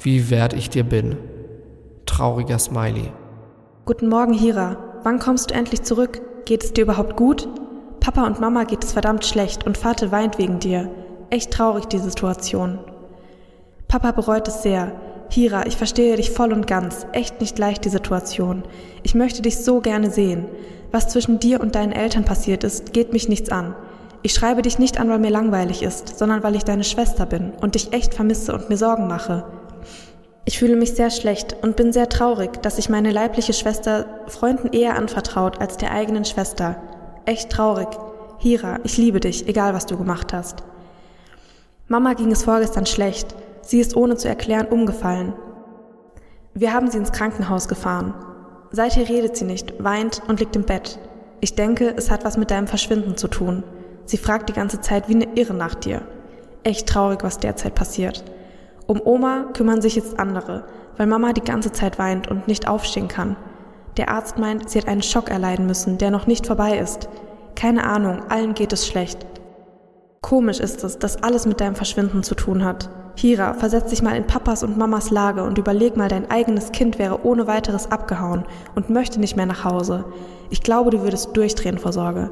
wie 0.00 0.30
wert 0.30 0.54
ich 0.54 0.70
dir 0.70 0.84
bin. 0.84 1.18
Trauriger 2.06 2.60
Smiley. 2.60 3.12
Guten 3.84 4.08
Morgen, 4.08 4.32
Hira. 4.32 4.76
Wann 5.02 5.18
kommst 5.18 5.50
du 5.50 5.54
endlich 5.54 5.82
zurück? 5.82 6.20
Geht 6.44 6.62
es 6.62 6.72
dir 6.72 6.82
überhaupt 6.82 7.16
gut? 7.16 7.48
Papa 7.98 8.26
und 8.26 8.40
Mama 8.40 8.64
geht 8.64 8.84
es 8.84 8.92
verdammt 8.92 9.24
schlecht 9.24 9.66
und 9.66 9.76
Vater 9.76 10.12
weint 10.12 10.38
wegen 10.38 10.60
dir. 10.60 10.88
Echt 11.32 11.50
traurig, 11.50 11.86
die 11.86 11.98
Situation. 11.98 12.78
Papa 13.88 14.12
bereut 14.12 14.48
es 14.48 14.62
sehr. 14.62 14.92
Hira, 15.30 15.64
ich 15.64 15.78
verstehe 15.78 16.16
dich 16.16 16.30
voll 16.30 16.52
und 16.52 16.66
ganz. 16.66 17.06
Echt 17.12 17.40
nicht 17.40 17.58
leicht 17.58 17.86
die 17.86 17.88
Situation. 17.88 18.64
Ich 19.02 19.14
möchte 19.14 19.40
dich 19.40 19.56
so 19.56 19.80
gerne 19.80 20.10
sehen. 20.10 20.44
Was 20.90 21.08
zwischen 21.08 21.38
dir 21.38 21.62
und 21.62 21.74
deinen 21.74 21.92
Eltern 21.92 22.26
passiert 22.26 22.64
ist, 22.64 22.92
geht 22.92 23.14
mich 23.14 23.30
nichts 23.30 23.48
an. 23.48 23.74
Ich 24.20 24.34
schreibe 24.34 24.60
dich 24.60 24.78
nicht 24.78 25.00
an, 25.00 25.08
weil 25.08 25.20
mir 25.20 25.30
langweilig 25.30 25.82
ist, 25.82 26.18
sondern 26.18 26.42
weil 26.42 26.54
ich 26.54 26.64
deine 26.64 26.84
Schwester 26.84 27.24
bin 27.24 27.52
und 27.62 27.76
dich 27.76 27.94
echt 27.94 28.12
vermisse 28.12 28.52
und 28.52 28.68
mir 28.68 28.76
Sorgen 28.76 29.06
mache. 29.06 29.46
Ich 30.44 30.58
fühle 30.58 30.76
mich 30.76 30.92
sehr 30.92 31.08
schlecht 31.08 31.56
und 31.62 31.76
bin 31.76 31.94
sehr 31.94 32.10
traurig, 32.10 32.60
dass 32.60 32.76
sich 32.76 32.90
meine 32.90 33.10
leibliche 33.10 33.54
Schwester 33.54 34.04
Freunden 34.26 34.68
eher 34.68 34.98
anvertraut 34.98 35.62
als 35.62 35.78
der 35.78 35.92
eigenen 35.92 36.26
Schwester. 36.26 36.76
Echt 37.24 37.48
traurig. 37.48 37.88
Hira, 38.36 38.80
ich 38.84 38.98
liebe 38.98 39.20
dich, 39.20 39.48
egal 39.48 39.72
was 39.72 39.86
du 39.86 39.96
gemacht 39.96 40.34
hast. 40.34 40.62
Mama 41.92 42.14
ging 42.14 42.32
es 42.32 42.44
vorgestern 42.44 42.86
schlecht. 42.86 43.34
Sie 43.60 43.78
ist 43.78 43.94
ohne 43.98 44.16
zu 44.16 44.26
erklären 44.26 44.66
umgefallen. 44.68 45.34
Wir 46.54 46.72
haben 46.72 46.90
sie 46.90 46.96
ins 46.96 47.12
Krankenhaus 47.12 47.68
gefahren. 47.68 48.14
Seither 48.70 49.10
redet 49.10 49.36
sie 49.36 49.44
nicht, 49.44 49.74
weint 49.84 50.22
und 50.26 50.40
liegt 50.40 50.56
im 50.56 50.62
Bett. 50.62 50.98
Ich 51.40 51.54
denke, 51.54 51.92
es 51.94 52.10
hat 52.10 52.24
was 52.24 52.38
mit 52.38 52.50
deinem 52.50 52.66
Verschwinden 52.66 53.18
zu 53.18 53.28
tun. 53.28 53.62
Sie 54.06 54.16
fragt 54.16 54.48
die 54.48 54.54
ganze 54.54 54.80
Zeit 54.80 55.10
wie 55.10 55.16
eine 55.16 55.34
Irre 55.34 55.52
nach 55.52 55.74
dir. 55.74 56.00
Echt 56.62 56.88
traurig, 56.88 57.22
was 57.24 57.40
derzeit 57.40 57.74
passiert. 57.74 58.24
Um 58.86 58.98
Oma 59.04 59.50
kümmern 59.52 59.82
sich 59.82 59.94
jetzt 59.94 60.18
andere, 60.18 60.64
weil 60.96 61.06
Mama 61.06 61.34
die 61.34 61.42
ganze 61.42 61.72
Zeit 61.72 61.98
weint 61.98 62.26
und 62.26 62.48
nicht 62.48 62.68
aufstehen 62.68 63.08
kann. 63.08 63.36
Der 63.98 64.08
Arzt 64.08 64.38
meint, 64.38 64.70
sie 64.70 64.78
hat 64.78 64.88
einen 64.88 65.02
Schock 65.02 65.28
erleiden 65.28 65.66
müssen, 65.66 65.98
der 65.98 66.10
noch 66.10 66.26
nicht 66.26 66.46
vorbei 66.46 66.78
ist. 66.78 67.10
Keine 67.54 67.84
Ahnung, 67.84 68.22
allen 68.30 68.54
geht 68.54 68.72
es 68.72 68.86
schlecht. 68.86 69.26
Komisch 70.22 70.60
ist 70.60 70.84
es, 70.84 70.98
dass 70.98 71.22
alles 71.22 71.46
mit 71.46 71.60
deinem 71.60 71.74
Verschwinden 71.74 72.22
zu 72.22 72.34
tun 72.34 72.64
hat. 72.64 72.88
Hira, 73.16 73.54
versetz 73.54 73.90
dich 73.90 74.02
mal 74.02 74.16
in 74.16 74.26
Papas 74.26 74.62
und 74.62 74.78
Mamas 74.78 75.10
Lage 75.10 75.42
und 75.42 75.58
überleg 75.58 75.96
mal, 75.96 76.08
dein 76.08 76.30
eigenes 76.30 76.72
Kind 76.72 76.98
wäre 76.98 77.26
ohne 77.26 77.46
weiteres 77.46 77.90
abgehauen 77.90 78.44
und 78.74 78.88
möchte 78.88 79.20
nicht 79.20 79.36
mehr 79.36 79.46
nach 79.46 79.64
Hause. 79.64 80.04
Ich 80.48 80.62
glaube, 80.62 80.90
du 80.90 81.02
würdest 81.02 81.36
durchdrehen 81.36 81.76
vor 81.76 81.92
Sorge. 81.92 82.30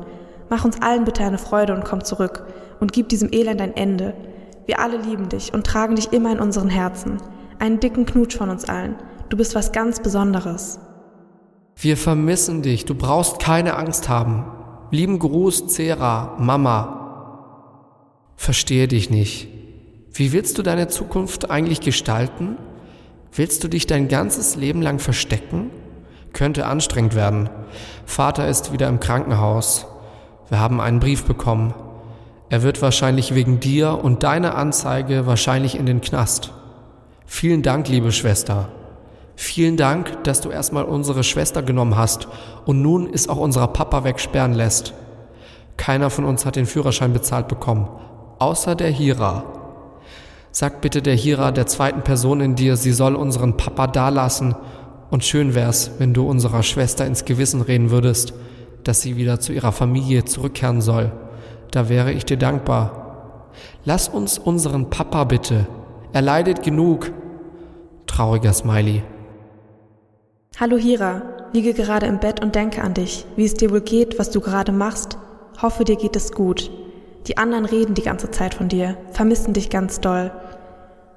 Mach 0.49 0.65
uns 0.65 0.81
allen 0.81 1.05
bitte 1.05 1.25
eine 1.25 1.37
Freude 1.37 1.75
und 1.75 1.85
komm 1.85 2.03
zurück 2.03 2.47
und 2.79 2.93
gib 2.93 3.09
diesem 3.09 3.33
Elend 3.33 3.61
ein 3.61 3.77
Ende. 3.77 4.15
Wir 4.67 4.81
alle 4.81 4.97
lieben 4.97 5.29
dich 5.29 5.53
und 5.53 5.67
tragen 5.67 5.97
dich 5.97 6.13
immer 6.13 6.33
in 6.33 6.41
unseren 6.41 6.71
Herzen. 6.71 7.19
Einen 7.59 7.81
dicken 7.81 8.07
Knutsch 8.07 8.37
von 8.37 8.51
uns 8.51 8.65
allen. 8.65 8.95
Du 9.29 9.37
bist 9.37 9.55
was 9.55 9.73
ganz 9.73 10.01
Besonderes. 10.01 10.79
Wir 11.77 11.97
vermissen 11.97 12.63
dich, 12.63 12.85
du 12.85 12.95
brauchst 12.95 13.39
keine 13.39 13.77
Angst 13.77 14.09
haben. 14.09 14.45
Lieben 14.91 15.19
Gruß, 15.19 15.67
Zera, 15.69 16.37
Mama. 16.39 17.00
Verstehe 18.41 18.89
dich 18.89 19.11
nicht. 19.11 19.49
Wie 20.15 20.33
willst 20.33 20.57
du 20.57 20.63
deine 20.63 20.89
Zukunft 20.89 21.51
eigentlich 21.51 21.83
gestalten? 21.83 22.57
Willst 23.35 23.63
du 23.63 23.69
dich 23.69 23.87
dein 23.87 24.09
ganzes 24.09 24.57
Leben 24.57 24.81
lang 24.81 24.99
verstecken? 24.99 25.71
Könnte 26.33 26.65
anstrengend 26.65 27.15
werden. 27.15 27.51
Vater 28.07 28.49
ist 28.49 28.73
wieder 28.73 28.89
im 28.89 28.99
Krankenhaus. 28.99 29.87
Wir 30.49 30.59
haben 30.59 30.81
einen 30.81 31.01
Brief 31.01 31.25
bekommen. 31.25 31.75
Er 32.49 32.63
wird 32.63 32.81
wahrscheinlich 32.81 33.35
wegen 33.35 33.61
dir 33.61 34.03
und 34.03 34.23
deiner 34.23 34.55
Anzeige 34.55 35.27
wahrscheinlich 35.27 35.77
in 35.77 35.85
den 35.85 36.01
Knast. 36.01 36.55
Vielen 37.27 37.61
Dank, 37.61 37.89
liebe 37.89 38.11
Schwester. 38.11 38.71
Vielen 39.37 39.77
Dank, 39.77 40.25
dass 40.25 40.41
du 40.41 40.49
erstmal 40.49 40.85
unsere 40.85 41.25
Schwester 41.25 41.63
genommen 41.63 41.95
hast 41.95 42.27
und 42.65 42.81
nun 42.81 43.07
ist 43.07 43.29
auch 43.29 43.37
unser 43.37 43.67
Papa 43.67 44.03
wegsperren 44.03 44.55
lässt. 44.55 44.95
Keiner 45.77 46.09
von 46.09 46.25
uns 46.25 46.47
hat 46.47 46.57
den 46.57 46.67
Führerschein 46.67 47.13
bezahlt 47.13 47.49
bekommen, 47.49 47.89
außer 48.41 48.75
der 48.75 48.91
Hira. 48.91 49.45
Sag 50.51 50.81
bitte 50.81 51.03
der 51.03 51.15
Hira, 51.15 51.53
der 51.53 51.67
zweiten 51.67 52.03
Person 52.03 52.41
in 52.41 52.57
dir, 52.57 52.77
sie 52.77 52.93
soll 52.93 53.15
unseren 53.15 53.57
Papa 53.57 53.87
dalassen 53.87 54.57
und 55.11 55.25
schön 55.25 55.55
wär's, 55.55 55.93
wenn 55.99 56.15
du 56.15 56.27
unserer 56.29 56.63
Schwester 56.63 57.07
ins 57.07 57.25
Gewissen 57.25 57.61
reden 57.61 57.91
würdest, 57.91 58.33
dass 58.83 59.03
sie 59.03 59.17
wieder 59.17 59.39
zu 59.41 59.53
ihrer 59.53 59.73
Familie 59.73 60.25
zurückkehren 60.25 60.81
soll. 60.81 61.13
Da 61.71 61.89
wäre 61.89 62.13
ich 62.13 62.25
dir 62.25 62.39
dankbar. 62.39 63.51
Lass 63.85 64.09
uns 64.09 64.39
unseren 64.39 64.91
Papa 64.91 65.25
bitte. 65.25 65.67
Er 66.13 66.23
leidet 66.23 66.63
genug. 66.63 67.13
Trauriger 68.07 68.53
Smiley. 68.53 69.03
Hallo 70.59 70.77
Hira, 70.77 71.23
liege 71.53 71.75
gerade 71.75 72.07
im 72.07 72.19
Bett 72.19 72.43
und 72.43 72.55
denke 72.55 72.83
an 72.83 72.95
dich, 72.95 73.27
wie 73.37 73.45
es 73.45 73.55
dir 73.55 73.71
wohl 73.71 73.83
geht, 73.83 74.19
was 74.19 74.31
du 74.31 74.41
gerade 74.41 74.73
machst. 74.73 75.19
Hoffe, 75.63 75.85
dir 75.85 75.97
geht 75.97 76.17
es 76.17 76.33
gut. 76.33 76.71
Die 77.27 77.37
anderen 77.37 77.65
reden 77.65 77.95
die 77.95 78.03
ganze 78.03 78.31
Zeit 78.31 78.55
von 78.55 78.69
dir, 78.69 78.97
vermissen 79.13 79.53
dich 79.53 79.71
ganz 79.71 80.01
doll. 80.01 80.33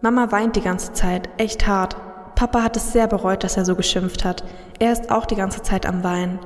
Mama 0.02 0.32
weint 0.32 0.56
die 0.56 0.62
ganze 0.62 0.94
Zeit, 0.94 1.30
echt 1.38 1.66
hart. 1.66 1.96
Papa 2.36 2.62
hat 2.62 2.76
es 2.76 2.92
sehr 2.92 3.08
bereut, 3.08 3.44
dass 3.44 3.58
er 3.58 3.66
so 3.66 3.76
geschimpft 3.76 4.26
hat. 4.26 4.44
Er 4.80 4.92
ist 4.92 5.12
auch 5.12 5.26
die 5.26 5.36
ganze 5.36 5.62
Zeit 5.62 5.86
am 5.86 6.04
Weinen. 6.04 6.40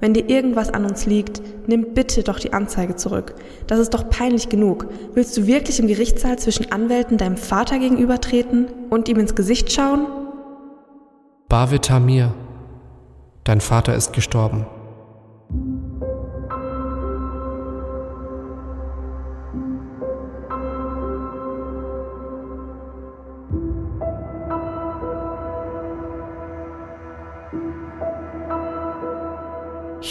Wenn 0.00 0.14
dir 0.14 0.28
irgendwas 0.28 0.70
an 0.70 0.84
uns 0.84 1.06
liegt, 1.06 1.42
nimm 1.68 1.94
bitte 1.94 2.22
doch 2.24 2.40
die 2.40 2.52
Anzeige 2.52 2.96
zurück. 2.96 3.34
Das 3.66 3.78
ist 3.78 3.94
doch 3.94 4.08
peinlich 4.08 4.48
genug. 4.48 4.86
Willst 5.14 5.36
du 5.36 5.46
wirklich 5.46 5.78
im 5.78 5.86
Gerichtssaal 5.86 6.38
zwischen 6.38 6.72
Anwälten 6.72 7.18
deinem 7.18 7.36
Vater 7.36 7.78
gegenübertreten 7.78 8.66
und 8.90 9.08
ihm 9.08 9.20
ins 9.20 9.34
Gesicht 9.34 9.70
schauen? 9.70 10.06
Bavitamir, 11.48 12.34
dein 13.44 13.60
Vater 13.60 13.94
ist 13.94 14.12
gestorben. 14.12 14.66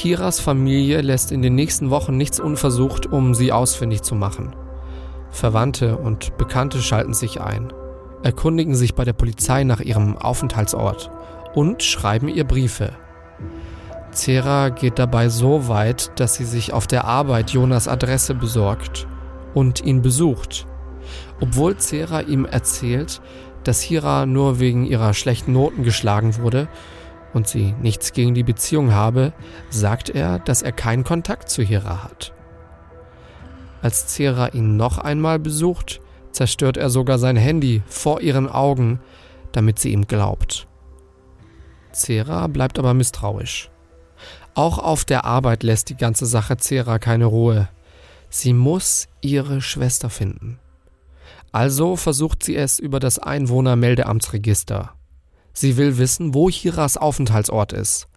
Hiras 0.02 0.40
Familie 0.40 1.02
lässt 1.02 1.32
in 1.32 1.44
den 1.44 1.54
nächsten 1.54 1.92
Wochen 1.92 2.18
nichts 2.18 2.40
unversucht, 2.40 3.06
um 3.06 3.36
sie 3.36 3.52
ausfindig 3.52 4.02
zu 4.02 4.16
machen. 4.16 4.56
Verwandte 5.30 5.96
und 5.98 6.38
Bekannte 6.38 6.82
schalten 6.82 7.14
sich 7.14 7.40
ein, 7.40 7.72
erkundigen 8.24 8.74
sich 8.74 8.96
bei 8.96 9.06
der 9.06 9.14
Polizei 9.14 9.64
nach 9.64 9.80
ihrem 9.80 10.18
Aufenthaltsort 10.18 11.12
und 11.54 11.84
schreiben 11.84 12.30
ihr 12.30 12.46
Briefe. 12.46 12.94
Zera 14.12 14.70
geht 14.70 14.98
dabei 14.98 15.30
so 15.30 15.68
weit, 15.68 16.20
dass 16.20 16.34
sie 16.34 16.46
sich 16.46 16.74
auf 16.74 16.88
der 16.88 17.06
Arbeit 17.06 17.52
Jonas 17.52 17.88
Adresse 17.88 18.34
besorgt 18.34 19.08
und 19.54 19.84
ihn 19.84 20.02
besucht. 20.02 20.66
Obwohl 21.40 21.78
Zera 21.78 22.22
ihm 22.22 22.46
erzählt, 22.46 23.22
dass 23.64 23.82
Hira 23.82 24.26
nur 24.26 24.60
wegen 24.60 24.84
ihrer 24.84 25.14
schlechten 25.14 25.54
Noten 25.54 25.84
geschlagen 25.84 26.38
wurde 26.38 26.68
und 27.34 27.48
sie 27.48 27.74
nichts 27.82 28.14
gegen 28.14 28.34
die 28.34 28.44
Beziehung 28.44 28.94
habe, 28.94 29.34
sagt 29.70 30.10
er, 30.10 30.40
dass 30.40 30.62
er 30.62 30.72
keinen 30.72 31.04
Kontakt 31.04 31.50
zu 31.50 31.62
Hira 31.64 32.04
hat. 32.04 32.34
Als 33.82 34.08
Zera 34.08 34.50
ihn 34.50 34.78
noch 34.78 34.98
einmal 34.98 35.40
besucht, 35.40 36.02
zerstört 36.32 36.78
er 36.78 36.90
sogar 36.90 37.18
sein 37.18 37.36
Handy 37.36 37.82
vor 37.88 38.22
ihren 38.22 38.48
Augen, 38.48 39.00
damit 39.52 39.80
sie 39.80 39.92
ihm 39.92 40.08
glaubt. 40.08 40.68
Zera 41.92 42.48
bleibt 42.48 42.80
aber 42.80 42.94
misstrauisch. 42.94 43.70
Auch 44.54 44.78
auf 44.78 45.06
der 45.06 45.26
Arbeit 45.26 45.64
lässt 45.64 45.90
die 45.90 45.98
ganze 45.98 46.26
Sache 46.26 46.58
Zera 46.58 47.00
keine 47.00 47.26
Ruhe. 47.26 47.70
Sie 48.30 48.54
muss 48.54 49.08
ihre 49.22 49.62
Schwester 49.62 50.10
finden. 50.10 50.60
Also 51.52 51.96
versucht 51.96 52.44
sie 52.44 52.56
es 52.56 52.80
über 52.80 53.00
das 53.00 53.20
Einwohnermeldeamtsregister. 53.20 54.94
Sie 55.54 55.78
will 55.78 55.98
wissen, 55.98 56.34
wo 56.34 56.50
Hiras 56.50 56.98
Aufenthaltsort 56.98 57.74
ist. 57.74 58.08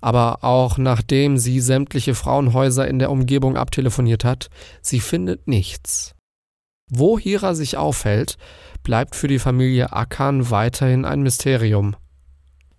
Aber 0.00 0.44
auch 0.44 0.78
nachdem 0.78 1.36
sie 1.36 1.60
sämtliche 1.60 2.14
Frauenhäuser 2.14 2.88
in 2.88 2.98
der 2.98 3.10
Umgebung 3.10 3.56
abtelefoniert 3.56 4.24
hat, 4.24 4.48
sie 4.80 5.00
findet 5.00 5.46
nichts. 5.46 6.14
Wo 6.90 7.18
Hira 7.18 7.54
sich 7.54 7.76
aufhält, 7.76 8.36
bleibt 8.82 9.14
für 9.14 9.28
die 9.28 9.38
Familie 9.38 9.92
Akan 9.92 10.50
weiterhin 10.50 11.04
ein 11.04 11.22
Mysterium. 11.22 11.96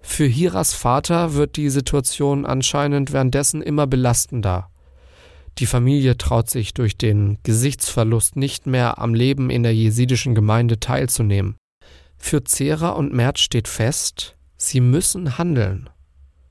Für 0.01 0.25
Hiras 0.25 0.74
Vater 0.74 1.36
wird 1.36 1.55
die 1.55 1.70
Situation 1.70 2.46
anscheinend 2.46 3.13
währenddessen 3.13 3.62
immer 3.62 3.88
belastender. 3.88 4.70
Die 5.60 5.65
Familie 5.65 6.17
traut 6.17 6.50
sich 6.50 6.74
durch 6.74 6.98
den 6.98 7.38
Gesichtsverlust 7.43 8.36
nicht 8.36 8.65
mehr 8.67 9.00
am 9.00 9.13
Leben 9.13 9.50
in 9.50 9.63
der 9.63 9.75
jesidischen 9.75 10.34
Gemeinde 10.34 10.79
teilzunehmen. 10.79 11.55
Für 12.22 12.46
Zera 12.46 12.90
und 12.92 13.13
Mert 13.13 13.40
steht 13.40 13.68
fest, 13.68 14.38
sie 14.56 14.80
müssen 14.80 15.38
handeln. 15.38 15.90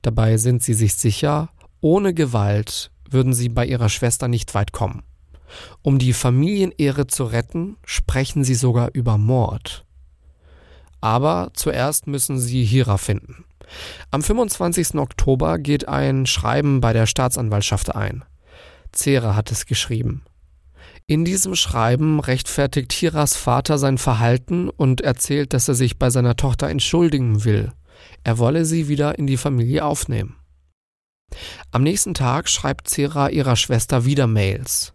Dabei 0.03 0.37
sind 0.37 0.61
sie 0.61 0.75
sich 0.75 0.93
sicher, 0.93 1.49
ohne 1.79 2.13
Gewalt 2.13 2.91
würden 3.09 3.33
sie 3.33 3.49
bei 3.49 3.65
ihrer 3.65 3.89
Schwester 3.89 4.27
nicht 4.27 4.53
weit 4.53 4.73
kommen. 4.73 5.01
Um 5.81 5.97
die 5.97 6.13
Familienehre 6.13 7.07
zu 7.07 7.23
retten, 7.23 7.77
sprechen 7.83 8.43
sie 8.43 8.53
sogar 8.53 8.89
über 8.93 9.17
Mord. 9.17 9.85
Aber 10.99 11.49
zuerst 11.53 12.05
müssen 12.05 12.37
sie 12.37 12.63
Hira 12.63 12.97
finden. 12.97 13.45
Am 14.11 14.21
25. 14.21 14.95
Oktober 14.95 15.57
geht 15.57 15.87
ein 15.87 16.27
Schreiben 16.27 16.81
bei 16.81 16.93
der 16.93 17.07
Staatsanwaltschaft 17.07 17.95
ein. 17.95 18.23
Zera 18.91 19.35
hat 19.35 19.51
es 19.51 19.65
geschrieben. 19.65 20.23
In 21.11 21.25
diesem 21.25 21.55
Schreiben 21.55 22.21
rechtfertigt 22.21 22.93
Hiras 22.93 23.35
Vater 23.35 23.77
sein 23.77 23.97
Verhalten 23.97 24.69
und 24.69 25.01
erzählt, 25.01 25.53
dass 25.53 25.67
er 25.67 25.73
sich 25.73 25.99
bei 25.99 26.09
seiner 26.09 26.37
Tochter 26.37 26.69
entschuldigen 26.69 27.43
will. 27.43 27.73
Er 28.23 28.37
wolle 28.37 28.63
sie 28.63 28.87
wieder 28.87 29.19
in 29.19 29.27
die 29.27 29.35
Familie 29.35 29.83
aufnehmen. 29.83 30.37
Am 31.69 31.83
nächsten 31.83 32.13
Tag 32.13 32.47
schreibt 32.47 32.87
Zera 32.87 33.27
ihrer 33.27 33.57
Schwester 33.57 34.05
wieder 34.05 34.25
Mails. 34.25 34.93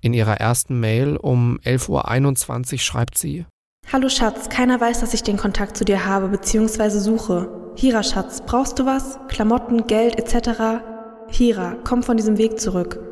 In 0.00 0.14
ihrer 0.14 0.36
ersten 0.36 0.78
Mail 0.78 1.16
um 1.16 1.58
11.21 1.64 2.74
Uhr 2.74 2.78
schreibt 2.78 3.18
sie 3.18 3.44
Hallo 3.92 4.08
Schatz, 4.08 4.48
keiner 4.48 4.80
weiß, 4.80 5.00
dass 5.00 5.12
ich 5.12 5.24
den 5.24 5.38
Kontakt 5.38 5.76
zu 5.76 5.84
dir 5.84 6.06
habe 6.06 6.28
bzw. 6.28 6.88
suche. 7.00 7.72
Hira 7.74 8.04
Schatz, 8.04 8.42
brauchst 8.46 8.78
du 8.78 8.86
was? 8.86 9.18
Klamotten, 9.26 9.88
Geld 9.88 10.20
etc.? 10.20 10.84
Hira, 11.30 11.78
komm 11.82 12.04
von 12.04 12.16
diesem 12.16 12.38
Weg 12.38 12.60
zurück. 12.60 13.11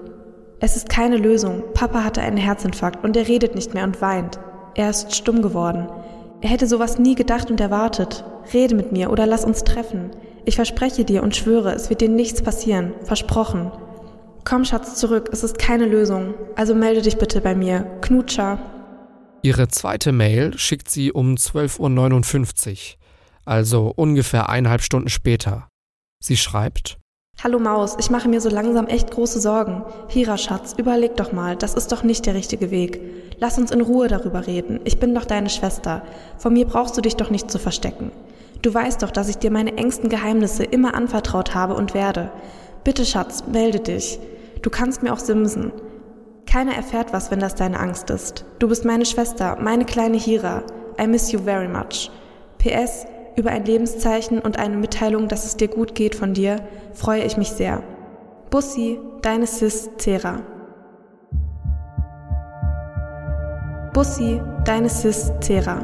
Es 0.62 0.76
ist 0.76 0.90
keine 0.90 1.16
Lösung. 1.16 1.64
Papa 1.72 2.04
hatte 2.04 2.20
einen 2.20 2.36
Herzinfarkt 2.36 3.02
und 3.02 3.16
er 3.16 3.26
redet 3.26 3.54
nicht 3.54 3.72
mehr 3.72 3.84
und 3.84 4.02
weint. 4.02 4.38
Er 4.74 4.90
ist 4.90 5.16
stumm 5.16 5.40
geworden. 5.40 5.88
Er 6.42 6.50
hätte 6.50 6.66
sowas 6.66 6.98
nie 6.98 7.14
gedacht 7.14 7.50
und 7.50 7.60
erwartet. 7.60 8.24
Rede 8.52 8.74
mit 8.74 8.92
mir 8.92 9.10
oder 9.10 9.24
lass 9.26 9.44
uns 9.44 9.64
treffen. 9.64 10.10
Ich 10.44 10.56
verspreche 10.56 11.04
dir 11.04 11.22
und 11.22 11.34
schwöre, 11.34 11.72
es 11.72 11.88
wird 11.88 12.02
dir 12.02 12.10
nichts 12.10 12.42
passieren. 12.42 12.92
Versprochen. 13.04 13.72
Komm, 14.44 14.64
Schatz, 14.66 14.96
zurück. 14.96 15.30
Es 15.32 15.42
ist 15.42 15.58
keine 15.58 15.86
Lösung. 15.86 16.34
Also 16.56 16.74
melde 16.74 17.02
dich 17.02 17.16
bitte 17.16 17.40
bei 17.40 17.54
mir. 17.54 17.84
Knutscher. 18.02 18.58
Ihre 19.42 19.68
zweite 19.68 20.12
Mail 20.12 20.58
schickt 20.58 20.90
sie 20.90 21.10
um 21.12 21.36
12.59 21.36 22.70
Uhr, 22.70 22.98
also 23.46 23.92
ungefähr 23.96 24.50
eineinhalb 24.50 24.82
Stunden 24.82 25.08
später. 25.08 25.68
Sie 26.22 26.36
schreibt 26.36 26.99
Hallo 27.42 27.58
Maus, 27.58 27.96
ich 27.98 28.10
mache 28.10 28.28
mir 28.28 28.42
so 28.42 28.50
langsam 28.50 28.86
echt 28.86 29.12
große 29.12 29.40
Sorgen. 29.40 29.82
Hira, 30.08 30.36
Schatz, 30.36 30.74
überleg 30.76 31.16
doch 31.16 31.32
mal, 31.32 31.56
das 31.56 31.72
ist 31.72 31.90
doch 31.90 32.02
nicht 32.02 32.26
der 32.26 32.34
richtige 32.34 32.70
Weg. 32.70 33.00
Lass 33.38 33.56
uns 33.56 33.70
in 33.70 33.80
Ruhe 33.80 34.08
darüber 34.08 34.46
reden. 34.46 34.80
Ich 34.84 35.00
bin 35.00 35.14
doch 35.14 35.24
deine 35.24 35.48
Schwester. 35.48 36.02
Von 36.36 36.52
mir 36.52 36.66
brauchst 36.66 36.98
du 36.98 37.00
dich 37.00 37.16
doch 37.16 37.30
nicht 37.30 37.50
zu 37.50 37.58
verstecken. 37.58 38.12
Du 38.60 38.74
weißt 38.74 39.02
doch, 39.02 39.10
dass 39.10 39.30
ich 39.30 39.38
dir 39.38 39.50
meine 39.50 39.78
engsten 39.78 40.10
Geheimnisse 40.10 40.64
immer 40.64 40.92
anvertraut 40.92 41.54
habe 41.54 41.72
und 41.72 41.94
werde. 41.94 42.30
Bitte, 42.84 43.06
Schatz, 43.06 43.44
melde 43.50 43.80
dich. 43.80 44.18
Du 44.60 44.68
kannst 44.68 45.02
mir 45.02 45.10
auch 45.10 45.18
simsen. 45.18 45.72
Keiner 46.44 46.74
erfährt 46.74 47.14
was, 47.14 47.30
wenn 47.30 47.40
das 47.40 47.54
deine 47.54 47.80
Angst 47.80 48.10
ist. 48.10 48.44
Du 48.58 48.68
bist 48.68 48.84
meine 48.84 49.06
Schwester, 49.06 49.56
meine 49.58 49.86
kleine 49.86 50.18
Hira. 50.18 50.62
I 51.00 51.06
miss 51.06 51.32
you 51.32 51.40
very 51.40 51.68
much. 51.68 52.10
PS, 52.58 53.06
über 53.36 53.50
ein 53.50 53.64
Lebenszeichen 53.64 54.38
und 54.38 54.58
eine 54.58 54.76
Mitteilung, 54.76 55.28
dass 55.28 55.44
es 55.44 55.56
dir 55.56 55.68
gut 55.68 55.94
geht 55.94 56.14
von 56.14 56.34
dir, 56.34 56.56
freue 56.94 57.24
ich 57.24 57.36
mich 57.36 57.50
sehr. 57.50 57.82
Bussi, 58.50 58.98
deine 59.22 59.46
Sis 59.46 59.90
Cera. 59.98 60.40
Bussi, 63.92 64.40
deine 64.64 64.88
Sis 64.88 65.32
Cera. 65.40 65.80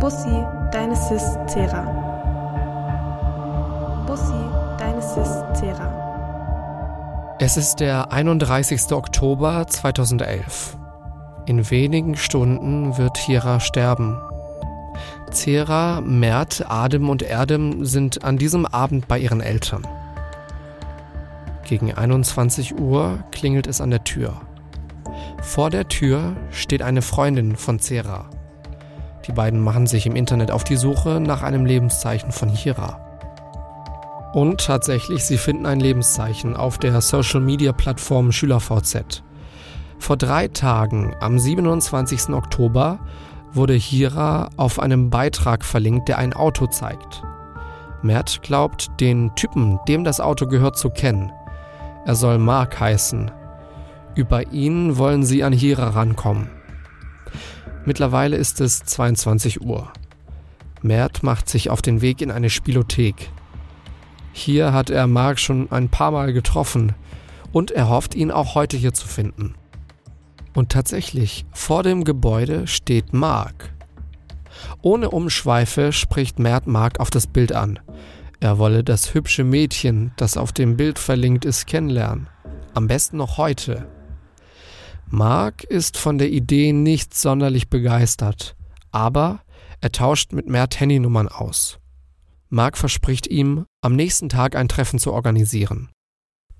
Bussi, 0.00 0.44
deine 0.72 0.96
Sis 0.96 1.38
Cera. 1.46 1.84
Bussi, 4.06 4.32
deine 4.78 5.00
Sis 5.00 5.42
Cera. 5.54 6.04
Es 7.38 7.56
ist 7.56 7.80
der 7.80 8.12
31. 8.12 8.92
Oktober 8.92 9.66
2011. 9.66 10.76
In 11.46 11.70
wenigen 11.70 12.16
Stunden 12.16 12.96
wird 12.96 13.18
Hira 13.18 13.60
sterben. 13.60 14.16
Zera, 15.30 16.00
Mert, 16.00 16.70
Adem 16.70 17.08
und 17.08 17.22
Erdem 17.22 17.84
sind 17.84 18.24
an 18.24 18.38
diesem 18.38 18.66
Abend 18.66 19.08
bei 19.08 19.18
ihren 19.18 19.40
Eltern. 19.40 19.86
Gegen 21.64 21.92
21 21.92 22.78
Uhr 22.78 23.18
klingelt 23.32 23.66
es 23.66 23.80
an 23.80 23.90
der 23.90 24.04
Tür. 24.04 24.40
Vor 25.42 25.70
der 25.70 25.88
Tür 25.88 26.36
steht 26.50 26.82
eine 26.82 27.02
Freundin 27.02 27.56
von 27.56 27.78
Zera. 27.78 28.30
Die 29.26 29.32
beiden 29.32 29.60
machen 29.60 29.86
sich 29.86 30.06
im 30.06 30.16
Internet 30.16 30.50
auf 30.50 30.64
die 30.64 30.76
Suche 30.76 31.20
nach 31.20 31.42
einem 31.42 31.64
Lebenszeichen 31.64 32.30
von 32.30 32.48
Hira. 32.48 33.00
Und 34.34 34.66
tatsächlich, 34.66 35.24
sie 35.24 35.38
finden 35.38 35.64
ein 35.64 35.80
Lebenszeichen 35.80 36.56
auf 36.56 36.78
der 36.78 37.00
Social-Media-Plattform 37.00 38.32
SchülerVZ. 38.32 39.22
Vor 39.98 40.16
drei 40.16 40.48
Tagen, 40.48 41.14
am 41.20 41.38
27. 41.38 42.30
Oktober, 42.30 42.98
wurde 43.54 43.74
Hira 43.74 44.50
auf 44.56 44.78
einem 44.78 45.10
Beitrag 45.10 45.64
verlinkt, 45.64 46.08
der 46.08 46.18
ein 46.18 46.32
Auto 46.32 46.66
zeigt. 46.66 47.22
Mert 48.02 48.42
glaubt, 48.42 48.90
den 49.00 49.34
Typen, 49.34 49.78
dem 49.88 50.04
das 50.04 50.20
Auto 50.20 50.46
gehört, 50.46 50.76
zu 50.76 50.90
kennen. 50.90 51.32
Er 52.04 52.14
soll 52.14 52.38
Mark 52.38 52.78
heißen. 52.78 53.30
Über 54.14 54.52
ihn 54.52 54.98
wollen 54.98 55.24
sie 55.24 55.42
an 55.42 55.52
Hira 55.52 55.88
rankommen. 55.88 56.50
Mittlerweile 57.84 58.36
ist 58.36 58.60
es 58.60 58.84
22 58.84 59.62
Uhr. 59.62 59.90
Mert 60.82 61.22
macht 61.22 61.48
sich 61.48 61.70
auf 61.70 61.82
den 61.82 62.02
Weg 62.02 62.20
in 62.20 62.30
eine 62.30 62.50
Spielothek. 62.50 63.30
Hier 64.32 64.72
hat 64.72 64.90
er 64.90 65.06
Mark 65.06 65.38
schon 65.38 65.70
ein 65.70 65.88
paar 65.88 66.10
Mal 66.10 66.32
getroffen 66.32 66.92
und 67.52 67.70
er 67.70 67.88
hofft, 67.88 68.14
ihn 68.14 68.30
auch 68.30 68.54
heute 68.54 68.76
hier 68.76 68.92
zu 68.92 69.06
finden. 69.06 69.54
Und 70.54 70.70
tatsächlich, 70.70 71.44
vor 71.52 71.82
dem 71.82 72.04
Gebäude 72.04 72.66
steht 72.66 73.12
Mark. 73.12 73.74
Ohne 74.82 75.10
Umschweife 75.10 75.92
spricht 75.92 76.38
Mert 76.38 76.66
Mark 76.66 77.00
auf 77.00 77.10
das 77.10 77.26
Bild 77.26 77.52
an. 77.52 77.80
Er 78.40 78.58
wolle 78.58 78.84
das 78.84 79.14
hübsche 79.14 79.42
Mädchen, 79.42 80.12
das 80.16 80.36
auf 80.36 80.52
dem 80.52 80.76
Bild 80.76 80.98
verlinkt 80.98 81.44
ist, 81.44 81.66
kennenlernen. 81.66 82.28
Am 82.72 82.86
besten 82.86 83.16
noch 83.16 83.36
heute. 83.36 83.88
Mark 85.06 85.64
ist 85.64 85.96
von 85.96 86.18
der 86.18 86.30
Idee 86.30 86.72
nicht 86.72 87.14
sonderlich 87.14 87.68
begeistert, 87.68 88.56
aber 88.90 89.40
er 89.80 89.92
tauscht 89.92 90.32
mit 90.32 90.48
Mert 90.48 90.78
Handynummern 90.80 91.28
aus. 91.28 91.78
Mark 92.48 92.78
verspricht 92.78 93.26
ihm, 93.26 93.66
am 93.80 93.96
nächsten 93.96 94.28
Tag 94.28 94.56
ein 94.56 94.68
Treffen 94.68 94.98
zu 94.98 95.12
organisieren. 95.12 95.90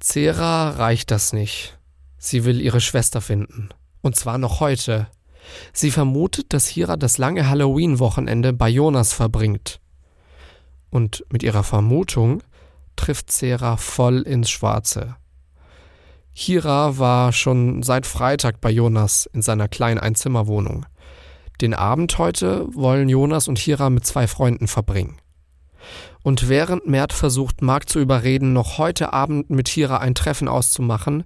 Cera 0.01 0.71
reicht 0.71 1.11
das 1.11 1.33
nicht. 1.33 1.79
Sie 2.19 2.45
will 2.45 2.61
ihre 2.61 2.81
Schwester 2.81 3.21
finden. 3.21 3.71
Und 4.05 4.17
zwar 4.17 4.37
noch 4.37 4.61
heute. 4.61 5.07
Sie 5.73 5.91
vermutet, 5.91 6.53
dass 6.53 6.69
Hira 6.69 6.99
das 6.99 7.17
lange 7.17 7.49
Halloween-Wochenende 7.49 8.53
bei 8.53 8.69
Jonas 8.69 9.15
verbringt. 9.15 9.81
Und 10.91 11.25
mit 11.31 11.43
ihrer 11.43 11.63
Vermutung 11.63 12.43
trifft 12.97 13.33
Cera 13.33 13.79
voll 13.79 14.21
ins 14.21 14.51
Schwarze. 14.51 15.17
Hira 16.33 16.99
war 16.99 17.33
schon 17.33 17.83
seit 17.83 18.07
Freitag 18.07 18.61
bei 18.61 18.71
Jonas 18.71 19.25
in 19.33 19.41
seiner 19.41 19.69
kleinen 19.69 20.01
Einzimmerwohnung. 20.01 20.85
Den 21.63 21.73
Abend 21.73 22.19
heute 22.19 22.67
wollen 22.75 23.09
Jonas 23.09 23.49
und 23.49 23.59
Hira 23.59 23.89
mit 23.89 24.05
zwei 24.05 24.27
Freunden 24.27 24.69
verbringen. 24.69 25.17
Und 26.23 26.49
während 26.49 26.87
Mert 26.87 27.13
versucht, 27.13 27.63
Mark 27.63 27.89
zu 27.89 28.01
überreden, 28.01 28.53
noch 28.53 28.79
heute 28.79 29.13
Abend 29.13 29.51
mit 29.51 29.69
Hira 29.69 29.99
ein 29.99 30.15
Treffen 30.15 30.49
auszumachen, 30.49 31.25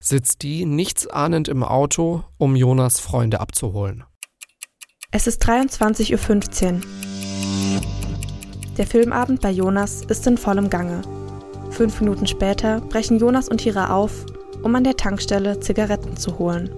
sitzt 0.00 0.42
die 0.42 0.64
nichtsahnend 0.64 1.48
im 1.48 1.62
Auto, 1.62 2.24
um 2.38 2.56
Jonas 2.56 3.00
Freunde 3.00 3.40
abzuholen. 3.40 4.04
Es 5.10 5.26
ist 5.26 5.44
23.15 5.46 6.74
Uhr. 6.74 6.80
Der 8.76 8.86
Filmabend 8.86 9.40
bei 9.40 9.50
Jonas 9.50 10.02
ist 10.04 10.26
in 10.26 10.38
vollem 10.38 10.70
Gange. 10.70 11.02
Fünf 11.70 12.00
Minuten 12.00 12.26
später 12.26 12.80
brechen 12.80 13.18
Jonas 13.18 13.48
und 13.48 13.60
Hira 13.60 13.94
auf, 13.94 14.26
um 14.62 14.74
an 14.74 14.84
der 14.84 14.96
Tankstelle 14.96 15.60
Zigaretten 15.60 16.16
zu 16.16 16.38
holen. 16.38 16.70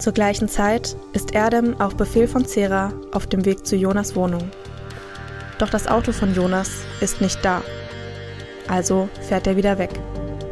Zur 0.00 0.14
gleichen 0.14 0.48
Zeit 0.48 0.96
ist 1.12 1.34
Erdem 1.34 1.78
auf 1.78 1.94
Befehl 1.94 2.26
von 2.26 2.46
Cera 2.46 2.90
auf 3.12 3.26
dem 3.26 3.44
Weg 3.44 3.66
zu 3.66 3.76
Jonas 3.76 4.16
Wohnung. 4.16 4.50
Doch 5.60 5.68
das 5.68 5.86
Auto 5.86 6.12
von 6.12 6.34
Jonas 6.34 6.70
ist 7.02 7.20
nicht 7.20 7.44
da. 7.44 7.60
Also 8.66 9.10
fährt 9.20 9.46
er 9.46 9.56
wieder 9.56 9.78
weg. 9.78 9.90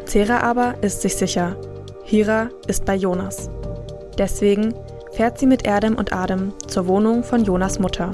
Cera 0.05 0.41
aber 0.41 0.75
ist 0.83 1.01
sich 1.01 1.17
sicher. 1.17 1.57
Hira 2.05 2.51
ist 2.67 2.85
bei 2.85 2.95
Jonas. 2.95 3.49
Deswegen 4.19 4.75
fährt 5.13 5.39
sie 5.39 5.47
mit 5.47 5.67
Erdem 5.67 5.97
und 5.97 6.13
Adem 6.13 6.53
zur 6.67 6.87
Wohnung 6.89 7.25
von 7.25 7.43
Jonas 7.43 7.79
Mutter. 7.79 8.11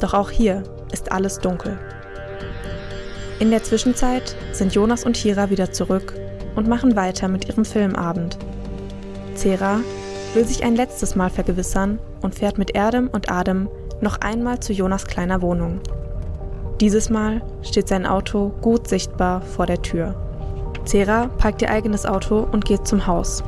Doch 0.00 0.12
auch 0.12 0.30
hier 0.30 0.64
ist 0.90 1.12
alles 1.12 1.38
dunkel. 1.38 1.78
In 3.38 3.52
der 3.52 3.62
Zwischenzeit 3.62 4.34
sind 4.50 4.74
Jonas 4.74 5.04
und 5.04 5.16
Hira 5.16 5.48
wieder 5.50 5.70
zurück 5.70 6.14
und 6.56 6.66
machen 6.66 6.96
weiter 6.96 7.28
mit 7.28 7.48
ihrem 7.48 7.64
Filmabend. 7.64 8.36
Cera 9.36 9.78
will 10.34 10.44
sich 10.44 10.64
ein 10.64 10.74
letztes 10.74 11.14
Mal 11.14 11.30
vergewissern 11.30 12.00
und 12.20 12.34
fährt 12.34 12.58
mit 12.58 12.74
Erdem 12.74 13.08
und 13.12 13.30
Adem 13.30 13.68
noch 14.00 14.20
einmal 14.20 14.60
zu 14.60 14.72
Jonas 14.72 15.06
kleiner 15.06 15.42
Wohnung. 15.42 15.80
Dieses 16.80 17.10
Mal 17.10 17.42
steht 17.62 17.88
sein 17.88 18.06
Auto 18.06 18.52
gut 18.62 18.88
sichtbar 18.88 19.42
vor 19.42 19.66
der 19.66 19.82
Tür. 19.82 20.14
Zera 20.84 21.28
parkt 21.38 21.60
ihr 21.62 21.70
eigenes 21.70 22.06
Auto 22.06 22.48
und 22.50 22.64
geht 22.64 22.86
zum 22.86 23.06
Haus. 23.06 23.44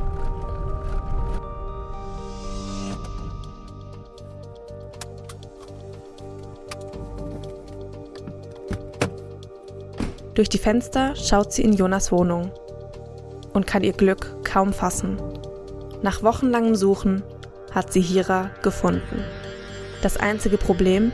Durch 10.35 10.49
die 10.49 10.57
Fenster 10.57 11.15
schaut 11.15 11.53
sie 11.53 11.63
in 11.63 11.73
Jonas 11.73 12.11
Wohnung 12.11 12.51
und 13.53 13.67
kann 13.67 13.83
ihr 13.83 13.93
Glück 13.93 14.43
kaum 14.43 14.73
fassen. 14.73 15.17
Nach 16.01 16.23
wochenlangem 16.23 16.75
Suchen 16.75 17.23
hat 17.71 17.93
sie 17.93 18.01
Hira 18.01 18.49
gefunden. 18.61 19.23
Das 20.03 20.17
einzige 20.17 20.57
Problem, 20.57 21.13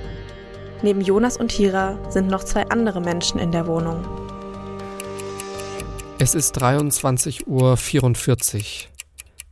neben 0.81 1.01
Jonas 1.01 1.37
und 1.37 1.51
Hira 1.51 1.99
sind 2.09 2.27
noch 2.27 2.43
zwei 2.43 2.67
andere 2.69 3.01
Menschen 3.01 3.39
in 3.39 3.51
der 3.51 3.67
Wohnung. 3.67 4.03
Es 6.17 6.33
ist 6.33 6.59
23.44 6.59 7.45
Uhr. 7.45 8.63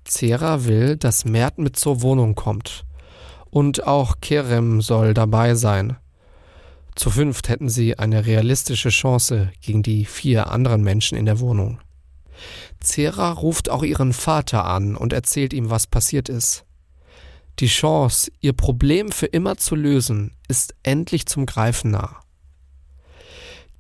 Zera 0.06 0.66
will, 0.66 0.98
dass 0.98 1.24
Mert 1.24 1.60
mit 1.60 1.78
zur 1.78 2.02
Wohnung 2.02 2.34
kommt. 2.34 2.84
Und 3.52 3.86
auch 3.86 4.22
Kerem 4.22 4.82
soll 4.82 5.14
dabei 5.14 5.54
sein. 5.54 5.98
Zu 6.96 7.12
fünft 7.12 7.48
hätten 7.48 7.70
sie 7.70 8.00
eine 8.00 8.26
realistische 8.26 8.90
Chance 8.90 9.52
gegen 9.62 9.84
die 9.84 10.06
vier 10.06 10.50
anderen 10.50 10.82
Menschen 10.82 11.16
in 11.16 11.28
der 11.28 11.40
Wohnung. 11.40 11.80
Zera 12.80 13.34
ruft 13.34 13.70
auch 13.70 13.84
ihren 13.84 14.14
Vater 14.14 14.66
an 14.66 14.96
und 14.96 15.14
erzählt 15.14 15.54
ihm, 15.54 15.70
was 15.70 15.86
passiert 15.86 16.28
ist. 16.28 16.67
Die 17.60 17.68
Chance, 17.68 18.32
ihr 18.40 18.54
Problem 18.54 19.12
für 19.12 19.26
immer 19.26 19.58
zu 19.58 19.76
lösen, 19.76 20.36
ist 20.48 20.76
endlich 20.84 21.26
zum 21.26 21.46
Greifen 21.46 21.92
nah. 21.92 22.20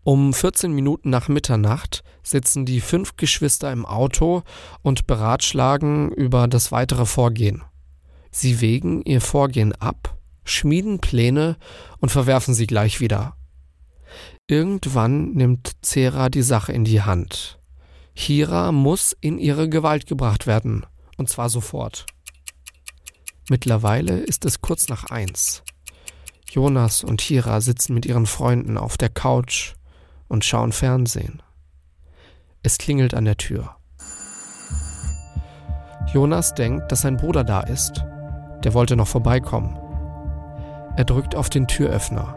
Um 0.03 0.33
14 0.33 0.71
Minuten 0.71 1.09
nach 1.09 1.27
Mitternacht 1.27 2.03
sitzen 2.23 2.65
die 2.65 2.81
fünf 2.81 3.17
Geschwister 3.17 3.71
im 3.71 3.85
Auto 3.85 4.43
und 4.81 5.05
beratschlagen 5.05 6.11
über 6.11 6.47
das 6.47 6.71
weitere 6.71 7.05
Vorgehen. 7.05 7.63
Sie 8.31 8.61
wägen 8.61 9.01
ihr 9.03 9.21
Vorgehen 9.21 9.73
ab 9.73 10.17
schmieden 10.49 10.99
Pläne 10.99 11.57
und 11.99 12.09
verwerfen 12.09 12.53
sie 12.53 12.67
gleich 12.67 12.99
wieder. 12.99 13.35
Irgendwann 14.47 15.33
nimmt 15.33 15.71
Zera 15.81 16.29
die 16.29 16.41
Sache 16.41 16.71
in 16.71 16.85
die 16.85 17.01
Hand. 17.01 17.59
Hira 18.13 18.71
muss 18.71 19.15
in 19.19 19.37
ihre 19.37 19.69
Gewalt 19.69 20.07
gebracht 20.07 20.47
werden, 20.47 20.85
und 21.17 21.29
zwar 21.29 21.49
sofort. 21.49 22.05
Mittlerweile 23.49 24.19
ist 24.19 24.45
es 24.45 24.61
kurz 24.61 24.89
nach 24.89 25.05
eins. 25.05 25.63
Jonas 26.49 27.03
und 27.03 27.21
Hira 27.21 27.61
sitzen 27.61 27.93
mit 27.93 28.05
ihren 28.05 28.25
Freunden 28.25 28.77
auf 28.77 28.97
der 28.97 29.09
Couch 29.09 29.75
und 30.27 30.43
schauen 30.43 30.71
Fernsehen. 30.71 31.41
Es 32.63 32.77
klingelt 32.77 33.13
an 33.13 33.25
der 33.25 33.37
Tür. 33.37 33.77
Jonas 36.13 36.53
denkt, 36.55 36.91
dass 36.91 37.01
sein 37.01 37.17
Bruder 37.17 37.43
da 37.43 37.61
ist. 37.61 38.03
Der 38.63 38.73
wollte 38.73 38.95
noch 38.95 39.07
vorbeikommen. 39.07 39.77
Er 40.95 41.05
drückt 41.05 41.35
auf 41.35 41.49
den 41.49 41.67
Türöffner. 41.67 42.35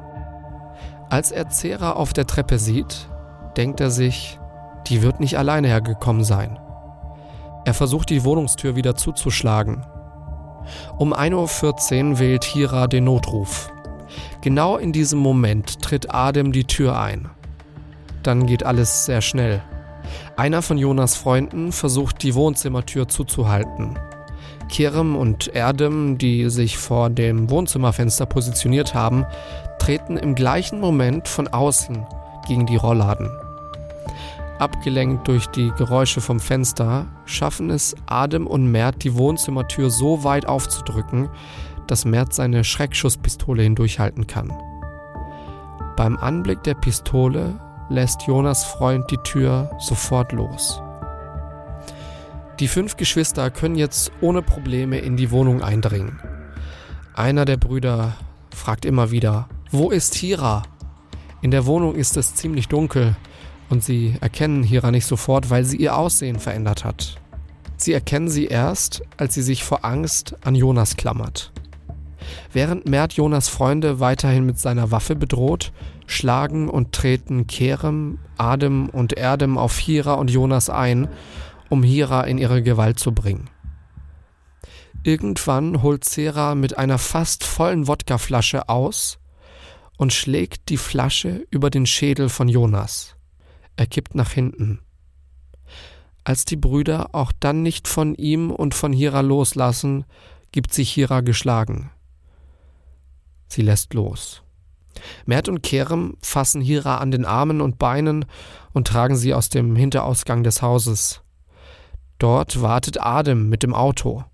Als 1.09 1.33
er 1.33 1.49
Zera 1.49 1.93
auf 1.93 2.13
der 2.13 2.27
Treppe 2.27 2.59
sieht, 2.59 3.09
denkt 3.57 3.81
er 3.81 3.91
sich, 3.91 4.39
die 4.87 5.03
wird 5.03 5.19
nicht 5.19 5.39
alleine 5.39 5.69
hergekommen 5.69 6.25
sein. 6.25 6.59
Er 7.65 7.75
versucht 7.75 8.11
die 8.11 8.25
Wohnungstür 8.25 8.77
wieder 8.77 8.95
zuzuschlagen. 8.97 9.85
Um 10.99 11.15
1.14 11.15 12.11
Uhr 12.11 12.19
wählt 12.19 12.45
Hira 12.45 12.87
den 12.87 13.05
Notruf. 13.05 13.73
Genau 14.43 14.77
in 14.77 14.93
diesem 14.93 15.19
Moment 15.19 15.83
tritt 15.83 16.15
Adem 16.15 16.53
die 16.53 16.65
Tür 16.65 16.99
ein. 16.99 17.29
Dann 18.23 18.47
geht 18.47 18.65
alles 18.65 19.07
sehr 19.07 19.21
schnell. 19.21 19.63
Einer 20.37 20.63
von 20.63 20.79
Jonas 20.79 21.17
Freunden 21.17 21.73
versucht 21.73 22.23
die 22.23 22.35
Wohnzimmertür 22.35 23.09
zuzuhalten. 23.09 23.99
Kerem 24.69 25.17
und 25.17 25.49
Erdem, 25.49 26.17
die 26.17 26.49
sich 26.49 26.79
vor 26.79 27.11
dem 27.11 27.51
Wohnzimmerfenster 27.51 28.27
positioniert 28.27 28.95
haben, 28.95 29.27
treten 29.79 30.17
im 30.17 30.35
gleichen 30.35 30.81
Moment 30.81 31.29
von 31.29 31.49
außen 31.49 32.07
gegen 32.47 32.67
die 32.67 32.77
Rollladen. 32.77 33.31
Abgelenkt 34.61 35.27
durch 35.27 35.47
die 35.47 35.73
Geräusche 35.79 36.21
vom 36.21 36.39
Fenster 36.39 37.07
schaffen 37.25 37.71
es 37.71 37.97
Adem 38.05 38.47
und 38.47 38.71
Mert, 38.71 39.03
die 39.05 39.15
Wohnzimmertür 39.15 39.89
so 39.89 40.23
weit 40.23 40.45
aufzudrücken, 40.45 41.31
dass 41.87 42.05
Mert 42.05 42.35
seine 42.35 42.63
Schreckschusspistole 42.63 43.63
hindurchhalten 43.63 44.27
kann. 44.27 44.53
Beim 45.97 46.19
Anblick 46.19 46.63
der 46.65 46.75
Pistole 46.75 47.59
lässt 47.89 48.27
Jonas 48.27 48.65
Freund 48.65 49.11
die 49.11 49.17
Tür 49.25 49.71
sofort 49.79 50.33
los. 50.33 50.83
Die 52.59 52.69
fünf 52.69 52.99
Geschwister 52.99 53.51
können 53.51 53.77
jetzt 53.77 54.13
ohne 54.21 54.43
Probleme 54.43 54.99
in 54.99 55.17
die 55.17 55.31
Wohnung 55.31 55.63
eindringen. 55.63 56.21
Einer 57.15 57.47
der 57.47 57.57
Brüder 57.57 58.13
fragt 58.55 58.85
immer 58.85 59.11
wieder, 59.11 59.49
wo 59.71 59.91
ist 59.91 60.15
Hira? 60.17 60.65
In 61.41 61.51
der 61.51 61.65
Wohnung 61.65 61.95
ist 61.95 62.19
es 62.19 62.35
ziemlich 62.35 62.69
dunkel 62.69 63.17
und 63.71 63.83
sie 63.83 64.17
erkennen 64.21 64.63
Hira 64.63 64.91
nicht 64.91 65.07
sofort, 65.07 65.49
weil 65.49 65.65
sie 65.65 65.79
ihr 65.79 65.97
Aussehen 65.97 66.39
verändert 66.39 66.85
hat. 66.85 67.17
Sie 67.77 67.95
erkennen 67.95 68.29
sie 68.29 68.47
erst, 68.47 69.03
als 69.17 69.33
sie 69.35 69.43
sich 69.43 69.65
vor 69.65 69.85
Angst 69.85 70.37
an 70.43 70.55
Jonas 70.55 70.97
klammert. 70.97 71.53
Während 72.53 72.87
Mert 72.87 73.15
Jonas 73.15 73.49
Freunde 73.49 74.01
weiterhin 74.01 74.45
mit 74.45 74.59
seiner 74.59 74.91
Waffe 74.91 75.17
bedroht, 75.17 75.73
schlagen 76.07 76.69
und 76.69 76.93
treten 76.93 77.47
Kerem, 77.47 78.19
Adem 78.37 78.89
und 78.91 79.15
Erdem 79.15 79.57
auf 79.57 79.79
Hira 79.79 80.15
und 80.15 80.31
Jonas 80.31 80.69
ein 80.69 81.09
um 81.71 81.83
Hira 81.85 82.25
in 82.25 82.37
ihre 82.37 82.63
Gewalt 82.63 82.99
zu 82.99 83.13
bringen. 83.13 83.49
Irgendwann 85.03 85.83
holt 85.83 86.05
Zera 86.05 86.55
mit 86.55 86.77
einer 86.77 86.99
fast 86.99 87.45
vollen 87.45 87.87
Wodkaflasche 87.87 88.69
aus 88.69 89.19
und 89.97 90.13
schlägt 90.13 90.69
die 90.69 90.77
Flasche 90.77 91.47
über 91.51 91.71
den 91.71 91.87
Schädel 91.87 92.29
von 92.29 92.49
Jonas. 92.49 93.17
Er 93.81 93.87
kippt 93.87 94.15
nach 94.15 94.33
hinten. 94.33 94.81
Als 96.23 96.45
die 96.45 96.57
Brüder 96.57 97.15
auch 97.15 97.33
dann 97.41 97.63
nicht 97.63 97.89
von 97.89 98.15
ihm 98.15 98.51
und 98.51 98.75
von 98.75 98.93
Hira 98.93 99.23
loslassen, 99.23 100.05
gibt 100.53 100.75
sich 100.75 100.91
Hira 100.91 101.23
geschlagen. 101.23 101.91
Sie 103.49 103.63
lässt 103.63 103.95
los. 103.95 104.43
Mert 105.25 105.49
und 105.49 105.63
Kerem 105.63 106.19
fassen 106.21 106.61
Hira 106.61 106.99
an 106.99 107.11
den 107.11 107.25
Armen 107.25 107.63
und 107.63 107.79
Beinen 107.79 108.27
und 108.75 108.87
tragen 108.87 109.17
sie 109.17 109.33
aus 109.33 109.49
dem 109.49 109.75
Hinterausgang 109.77 110.43
des 110.43 110.61
Hauses. 110.61 111.23
Dort 112.19 112.61
wartet 112.61 113.01
Adem 113.01 113.49
mit 113.49 113.63
dem 113.63 113.73
Auto. 113.73 114.25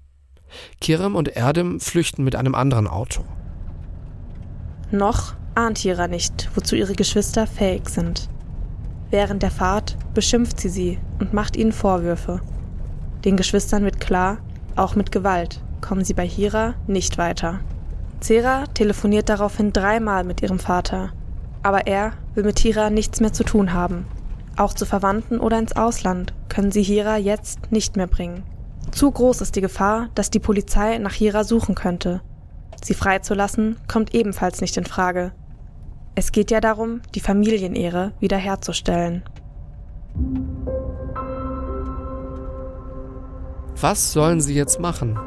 Kirim 0.80 1.14
und 1.14 1.28
Erdem 1.28 1.78
flüchten 1.78 2.24
mit 2.24 2.34
einem 2.34 2.56
anderen 2.56 2.88
Auto. 2.88 3.24
Noch 4.90 5.34
ahnt 5.54 5.78
Hira 5.78 6.08
nicht, 6.08 6.50
wozu 6.56 6.74
ihre 6.74 6.94
Geschwister 6.94 7.46
fähig 7.46 7.88
sind. 7.88 8.28
Während 9.16 9.42
der 9.42 9.50
Fahrt 9.50 9.96
beschimpft 10.12 10.60
sie 10.60 10.68
sie 10.68 10.98
und 11.20 11.32
macht 11.32 11.56
ihnen 11.56 11.72
Vorwürfe. 11.72 12.42
Den 13.24 13.38
Geschwistern 13.38 13.82
wird 13.82 13.98
klar, 13.98 14.36
auch 14.76 14.94
mit 14.94 15.10
Gewalt 15.10 15.62
kommen 15.80 16.04
sie 16.04 16.12
bei 16.12 16.28
Hira 16.28 16.74
nicht 16.86 17.16
weiter. 17.16 17.60
Zera 18.20 18.66
telefoniert 18.74 19.30
daraufhin 19.30 19.72
dreimal 19.72 20.22
mit 20.22 20.42
ihrem 20.42 20.58
Vater, 20.58 21.14
aber 21.62 21.86
er 21.86 22.12
will 22.34 22.44
mit 22.44 22.58
Hira 22.58 22.90
nichts 22.90 23.20
mehr 23.20 23.32
zu 23.32 23.42
tun 23.42 23.72
haben. 23.72 24.04
Auch 24.58 24.74
zu 24.74 24.84
Verwandten 24.84 25.40
oder 25.40 25.58
ins 25.58 25.74
Ausland 25.74 26.34
können 26.50 26.70
sie 26.70 26.82
Hira 26.82 27.16
jetzt 27.16 27.72
nicht 27.72 27.96
mehr 27.96 28.08
bringen. 28.08 28.42
Zu 28.90 29.10
groß 29.10 29.40
ist 29.40 29.56
die 29.56 29.62
Gefahr, 29.62 30.10
dass 30.14 30.28
die 30.28 30.40
Polizei 30.40 30.98
nach 30.98 31.14
Hira 31.14 31.44
suchen 31.44 31.74
könnte. 31.74 32.20
Sie 32.84 32.92
freizulassen 32.92 33.76
kommt 33.88 34.14
ebenfalls 34.14 34.60
nicht 34.60 34.76
in 34.76 34.84
Frage. 34.84 35.32
Es 36.18 36.32
geht 36.32 36.50
ja 36.50 36.62
darum, 36.62 37.02
die 37.14 37.20
Familienehre 37.20 38.12
wiederherzustellen. 38.20 39.22
Was 43.78 44.14
sollen 44.14 44.40
sie 44.40 44.54
jetzt 44.54 44.80
machen? 44.80 45.18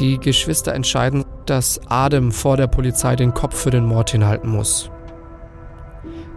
Die 0.00 0.18
Geschwister 0.18 0.74
entscheiden, 0.74 1.24
dass 1.46 1.80
Adem 1.86 2.32
vor 2.32 2.56
der 2.56 2.66
Polizei 2.66 3.14
den 3.14 3.32
Kopf 3.32 3.56
für 3.56 3.70
den 3.70 3.86
Mord 3.86 4.10
hinhalten 4.10 4.50
muss. 4.50 4.90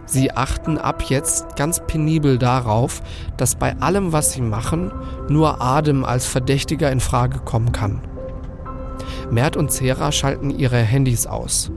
Sie 0.04 0.30
achten 0.30 0.78
ab 0.78 1.02
jetzt 1.08 1.56
ganz 1.56 1.84
penibel 1.84 2.38
darauf, 2.38 3.02
dass 3.36 3.56
bei 3.56 3.76
allem, 3.80 4.12
was 4.12 4.32
sie 4.32 4.42
machen, 4.42 4.92
nur 5.28 5.60
Adem 5.60 6.04
als 6.04 6.24
Verdächtiger 6.24 6.92
in 6.92 7.00
Frage 7.00 7.40
kommen 7.40 7.72
kann. 7.72 8.00
Mert 9.28 9.56
und 9.56 9.72
Zera 9.72 10.12
schalten 10.12 10.50
ihre 10.50 10.78
Handys 10.78 11.26
aus. 11.26 11.72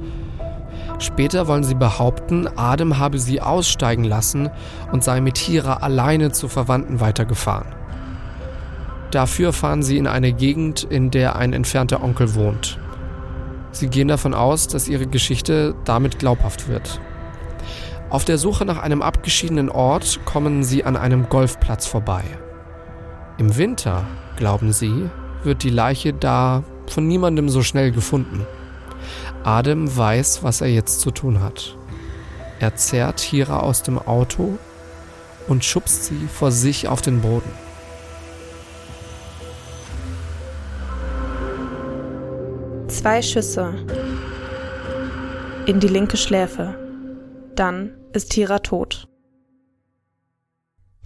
Später 1.00 1.48
wollen 1.48 1.64
sie 1.64 1.76
behaupten, 1.76 2.48
Adem 2.58 3.00
habe 3.00 3.20
sie 3.20 3.42
aussteigen 3.42 4.04
lassen 4.04 4.50
und 4.92 5.04
sei 5.04 5.22
mit 5.22 5.38
Hira 5.38 5.78
alleine 5.78 6.32
zu 6.32 6.50
Verwandten 6.50 7.00
weitergefahren. 7.00 7.74
Dafür 9.12 9.54
fahren 9.54 9.82
sie 9.82 9.98
in 9.98 10.08
eine 10.08 10.34
Gegend, 10.34 10.84
in 10.84 11.10
der 11.10 11.38
ein 11.38 11.54
entfernter 11.54 12.04
Onkel 12.04 12.36
wohnt. 12.36 12.78
Sie 13.72 13.88
gehen 13.88 14.10
davon 14.10 14.34
aus, 14.34 14.68
dass 14.68 14.88
ihre 14.88 15.08
Geschichte 15.08 15.74
damit 15.86 16.20
glaubhaft 16.20 16.68
wird. 16.68 17.00
Auf 18.10 18.26
der 18.26 18.38
Suche 18.38 18.66
nach 18.66 18.82
einem 18.82 19.02
abgeschiedenen 19.02 19.70
Ort 19.70 20.20
kommen 20.26 20.64
sie 20.64 20.84
an 20.84 20.98
einem 20.98 21.30
Golfplatz 21.30 21.86
vorbei. 21.86 22.24
Im 23.38 23.56
Winter, 23.56 24.06
glauben 24.36 24.74
sie, 24.74 25.10
wird 25.44 25.64
die 25.64 25.70
Leiche 25.70 26.14
da 26.14 26.64
von 26.88 27.08
niemandem 27.08 27.50
so 27.50 27.62
schnell 27.62 27.92
gefunden. 27.92 28.46
Adem 29.44 29.96
weiß, 29.96 30.44
was 30.44 30.62
er 30.62 30.68
jetzt 30.68 31.00
zu 31.00 31.12
tun 31.12 31.42
hat. 31.42 31.78
Er 32.60 32.76
zerrt 32.76 33.20
Hira 33.20 33.62
aus 33.62 33.84
dem 33.84 33.98
Auto 33.98 34.58
und 35.48 35.64
schubst 35.64 36.06
sie 36.06 36.28
vor 36.28 36.52
sich 36.52 36.88
auf 36.88 37.02
den 37.02 37.22
Boden. 37.22 37.52
Zwei 42.88 43.22
Schüsse 43.22 43.76
in 45.66 45.80
die 45.80 45.88
linke 45.88 46.18
Schläfe. 46.18 46.76
Dann 47.56 47.96
ist 48.12 48.34
Hira 48.34 48.60
tot. 48.60 49.08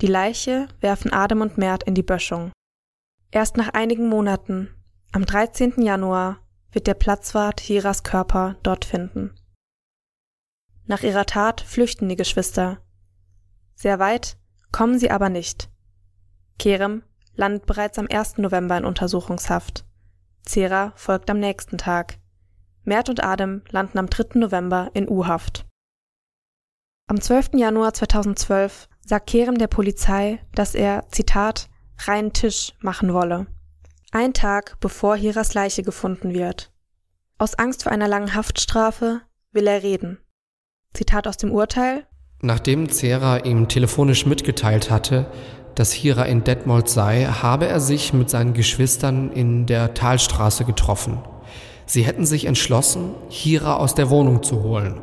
Die 0.02 0.08
Leiche 0.08 0.68
werfen 0.80 1.14
Adem 1.14 1.42
und 1.42 1.58
Mert 1.58 1.84
in 1.84 1.94
die 1.94 2.04
Böschung. 2.04 2.52
Erst 3.32 3.58
nach 3.58 3.70
einigen 3.70 4.10
Monaten, 4.10 4.70
am 5.12 5.26
13. 5.26 5.82
Januar, 5.82 6.43
wird 6.74 6.88
der 6.88 6.96
Platzwart 6.96 7.62
Hiras 7.62 8.04
Körper 8.04 8.58
dort 8.64 8.84
finden. 8.84 9.34
Nach 10.86 11.04
ihrer 11.04 11.26
Tat 11.26 11.62
flüchten 11.62 12.10
die 12.10 12.18
Geschwister. 12.18 12.82
Sehr 13.76 14.00
weit 14.00 14.38
kommen 14.72 15.00
sie 15.00 15.12
aber 15.12 15.30
nicht. 15.30 15.70
Kerem 16.60 17.04
landet 17.36 17.66
bereits 17.66 17.98
am 17.98 18.08
1. 18.10 18.38
November 18.40 18.78
in 18.78 18.86
Untersuchungshaft. 18.86 19.86
Zera 20.44 20.92
folgt 20.96 21.30
am 21.30 21.40
nächsten 21.40 21.78
Tag. 21.78 22.20
Mert 22.84 23.08
und 23.08 23.24
Adem 23.24 23.64
landen 23.70 23.98
am 23.98 24.10
3. 24.10 24.40
November 24.40 24.92
in 24.94 25.08
U-Haft. 25.08 25.66
Am 27.08 27.20
12. 27.20 27.52
Januar 27.56 27.94
2012 27.94 28.90
sagt 29.06 29.28
Kerem 29.28 29.58
der 29.58 29.68
Polizei, 29.68 30.40
dass 30.54 30.76
er, 30.76 31.08
Zitat, 31.10 31.70
reinen 32.00 32.34
Tisch 32.34 32.74
machen 32.80 33.14
wolle. 33.14 33.48
Ein 34.16 34.34
Tag 34.34 34.80
bevor 34.80 35.16
Hiras 35.16 35.56
Leiche 35.56 35.82
gefunden 35.82 36.36
wird. 36.36 36.72
Aus 37.40 37.56
Angst 37.56 37.82
vor 37.82 37.92
einer 37.92 38.08
langen 38.08 38.36
Haftstrafe 38.36 39.22
will 39.54 39.66
er 39.66 39.82
reden. 39.82 40.20
Zitat 40.94 41.28
aus 41.28 41.38
dem 41.38 41.52
Urteil. 41.52 42.06
Nachdem 42.40 42.90
Zera 42.90 43.38
ihm 43.38 43.68
telefonisch 43.70 44.28
mitgeteilt 44.28 44.92
hatte, 44.92 45.32
dass 45.74 45.92
Hira 45.92 46.26
in 46.26 46.44
Detmold 46.44 46.90
sei, 46.90 47.26
habe 47.26 47.66
er 47.66 47.80
sich 47.80 48.14
mit 48.14 48.30
seinen 48.30 48.54
Geschwistern 48.54 49.32
in 49.32 49.66
der 49.66 49.96
Talstraße 49.96 50.64
getroffen. 50.64 51.18
Sie 51.88 52.04
hätten 52.04 52.28
sich 52.28 52.46
entschlossen, 52.46 53.16
Hira 53.30 53.78
aus 53.78 53.96
der 53.96 54.12
Wohnung 54.12 54.44
zu 54.44 54.62
holen. 54.62 55.02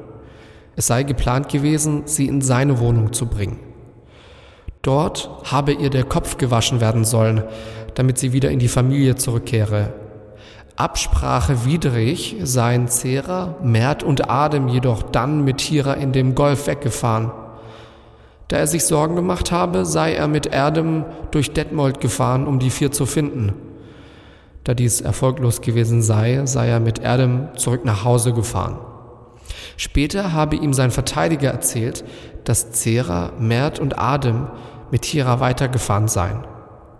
Es 0.76 0.86
sei 0.86 1.02
geplant 1.02 1.48
gewesen, 1.48 2.02
sie 2.04 2.28
in 2.28 2.42
seine 2.42 2.78
Wohnung 2.78 3.12
zu 3.12 3.26
bringen. 3.26 3.58
Dort 4.82 5.28
habe 5.44 5.72
ihr 5.72 5.90
der 5.90 6.04
Kopf 6.04 6.38
gewaschen 6.38 6.80
werden 6.80 7.04
sollen, 7.04 7.42
damit 7.94 8.18
sie 8.18 8.32
wieder 8.32 8.50
in 8.50 8.58
die 8.58 8.68
Familie 8.68 9.16
zurückkehre. 9.16 9.92
Absprache 10.76 11.64
widrig 11.64 12.36
seien 12.42 12.88
Zera, 12.88 13.56
Mert 13.62 14.02
und 14.02 14.30
Adem 14.30 14.68
jedoch 14.68 15.02
dann 15.02 15.44
mit 15.44 15.60
Hira 15.60 15.92
in 15.94 16.12
dem 16.12 16.34
Golf 16.34 16.66
weggefahren. 16.66 17.32
Da 18.48 18.56
er 18.56 18.66
sich 18.66 18.84
Sorgen 18.84 19.14
gemacht 19.14 19.52
habe, 19.52 19.84
sei 19.84 20.14
er 20.14 20.26
mit 20.26 20.46
Erdem 20.46 21.04
durch 21.30 21.52
Detmold 21.52 22.00
gefahren, 22.00 22.46
um 22.46 22.58
die 22.58 22.70
vier 22.70 22.90
zu 22.90 23.06
finden. 23.06 23.52
Da 24.64 24.74
dies 24.74 25.00
erfolglos 25.00 25.60
gewesen 25.60 26.02
sei, 26.02 26.42
sei 26.46 26.68
er 26.68 26.80
mit 26.80 26.98
Erdem 26.98 27.48
zurück 27.56 27.84
nach 27.84 28.04
Hause 28.04 28.32
gefahren. 28.32 28.78
Später 29.76 30.32
habe 30.32 30.56
ihm 30.56 30.72
sein 30.72 30.90
Verteidiger 30.90 31.50
erzählt, 31.50 32.04
dass 32.44 32.72
Zera, 32.72 33.32
Mert 33.38 33.78
und 33.78 33.98
Adem 33.98 34.48
mit 34.90 35.04
Hira 35.04 35.40
weitergefahren 35.40 36.08
seien. 36.08 36.44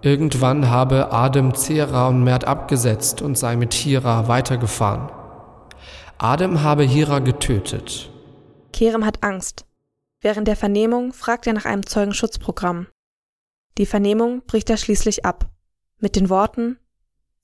Irgendwann 0.02 0.70
habe 0.70 1.12
Adem 1.12 1.54
Zera 1.54 2.08
und 2.08 2.24
Mert 2.24 2.44
abgesetzt 2.44 3.20
und 3.20 3.36
sei 3.36 3.56
mit 3.56 3.74
Hira 3.74 4.28
weitergefahren. 4.28 5.10
Adem 6.16 6.62
habe 6.62 6.84
Hira 6.84 7.18
getötet. 7.18 8.10
Kerem 8.72 9.04
hat 9.04 9.22
Angst. 9.22 9.66
Während 10.22 10.48
der 10.48 10.56
Vernehmung 10.56 11.12
fragt 11.12 11.46
er 11.46 11.52
nach 11.52 11.64
einem 11.64 11.86
Zeugenschutzprogramm. 11.86 12.86
Die 13.78 13.86
Vernehmung 13.86 14.42
bricht 14.46 14.70
er 14.70 14.76
schließlich 14.76 15.24
ab. 15.24 15.50
Mit 15.98 16.16
den 16.16 16.30
Worten, 16.30 16.78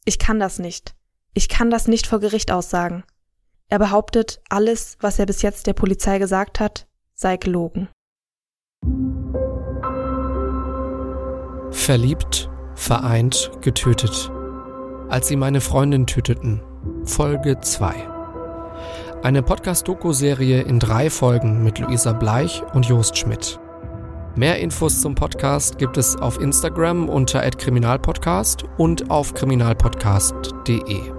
ich 0.04 0.18
kann 0.18 0.40
das 0.40 0.58
nicht. 0.58 0.94
Ich 1.34 1.48
kann 1.48 1.70
das 1.70 1.88
nicht 1.88 2.06
vor 2.06 2.20
Gericht 2.20 2.50
aussagen. 2.50 3.04
Er 3.68 3.78
behauptet, 3.78 4.40
alles, 4.48 4.96
was 5.00 5.18
er 5.18 5.26
bis 5.26 5.42
jetzt 5.42 5.66
der 5.66 5.74
Polizei 5.74 6.18
gesagt 6.18 6.60
hat, 6.60 6.86
sei 7.14 7.36
gelogen. 7.36 7.88
Verliebt, 11.76 12.50
vereint, 12.74 13.52
getötet. 13.60 14.32
Als 15.08 15.28
sie 15.28 15.36
meine 15.36 15.60
Freundin 15.60 16.04
töteten. 16.04 16.60
Folge 17.04 17.60
2. 17.60 17.94
Eine 19.22 19.44
Podcast-Doku-Serie 19.44 20.62
in 20.62 20.80
drei 20.80 21.10
Folgen 21.10 21.62
mit 21.62 21.78
Luisa 21.78 22.12
Bleich 22.12 22.60
und 22.74 22.86
Jost 22.86 23.16
Schmidt. 23.16 23.60
Mehr 24.34 24.58
Infos 24.58 25.00
zum 25.00 25.14
Podcast 25.14 25.78
gibt 25.78 25.96
es 25.96 26.16
auf 26.16 26.40
Instagram 26.40 27.08
unter 27.08 27.48
@kriminalpodcast 27.48 28.64
und 28.78 29.08
auf 29.08 29.32
kriminalpodcast.de. 29.34 31.15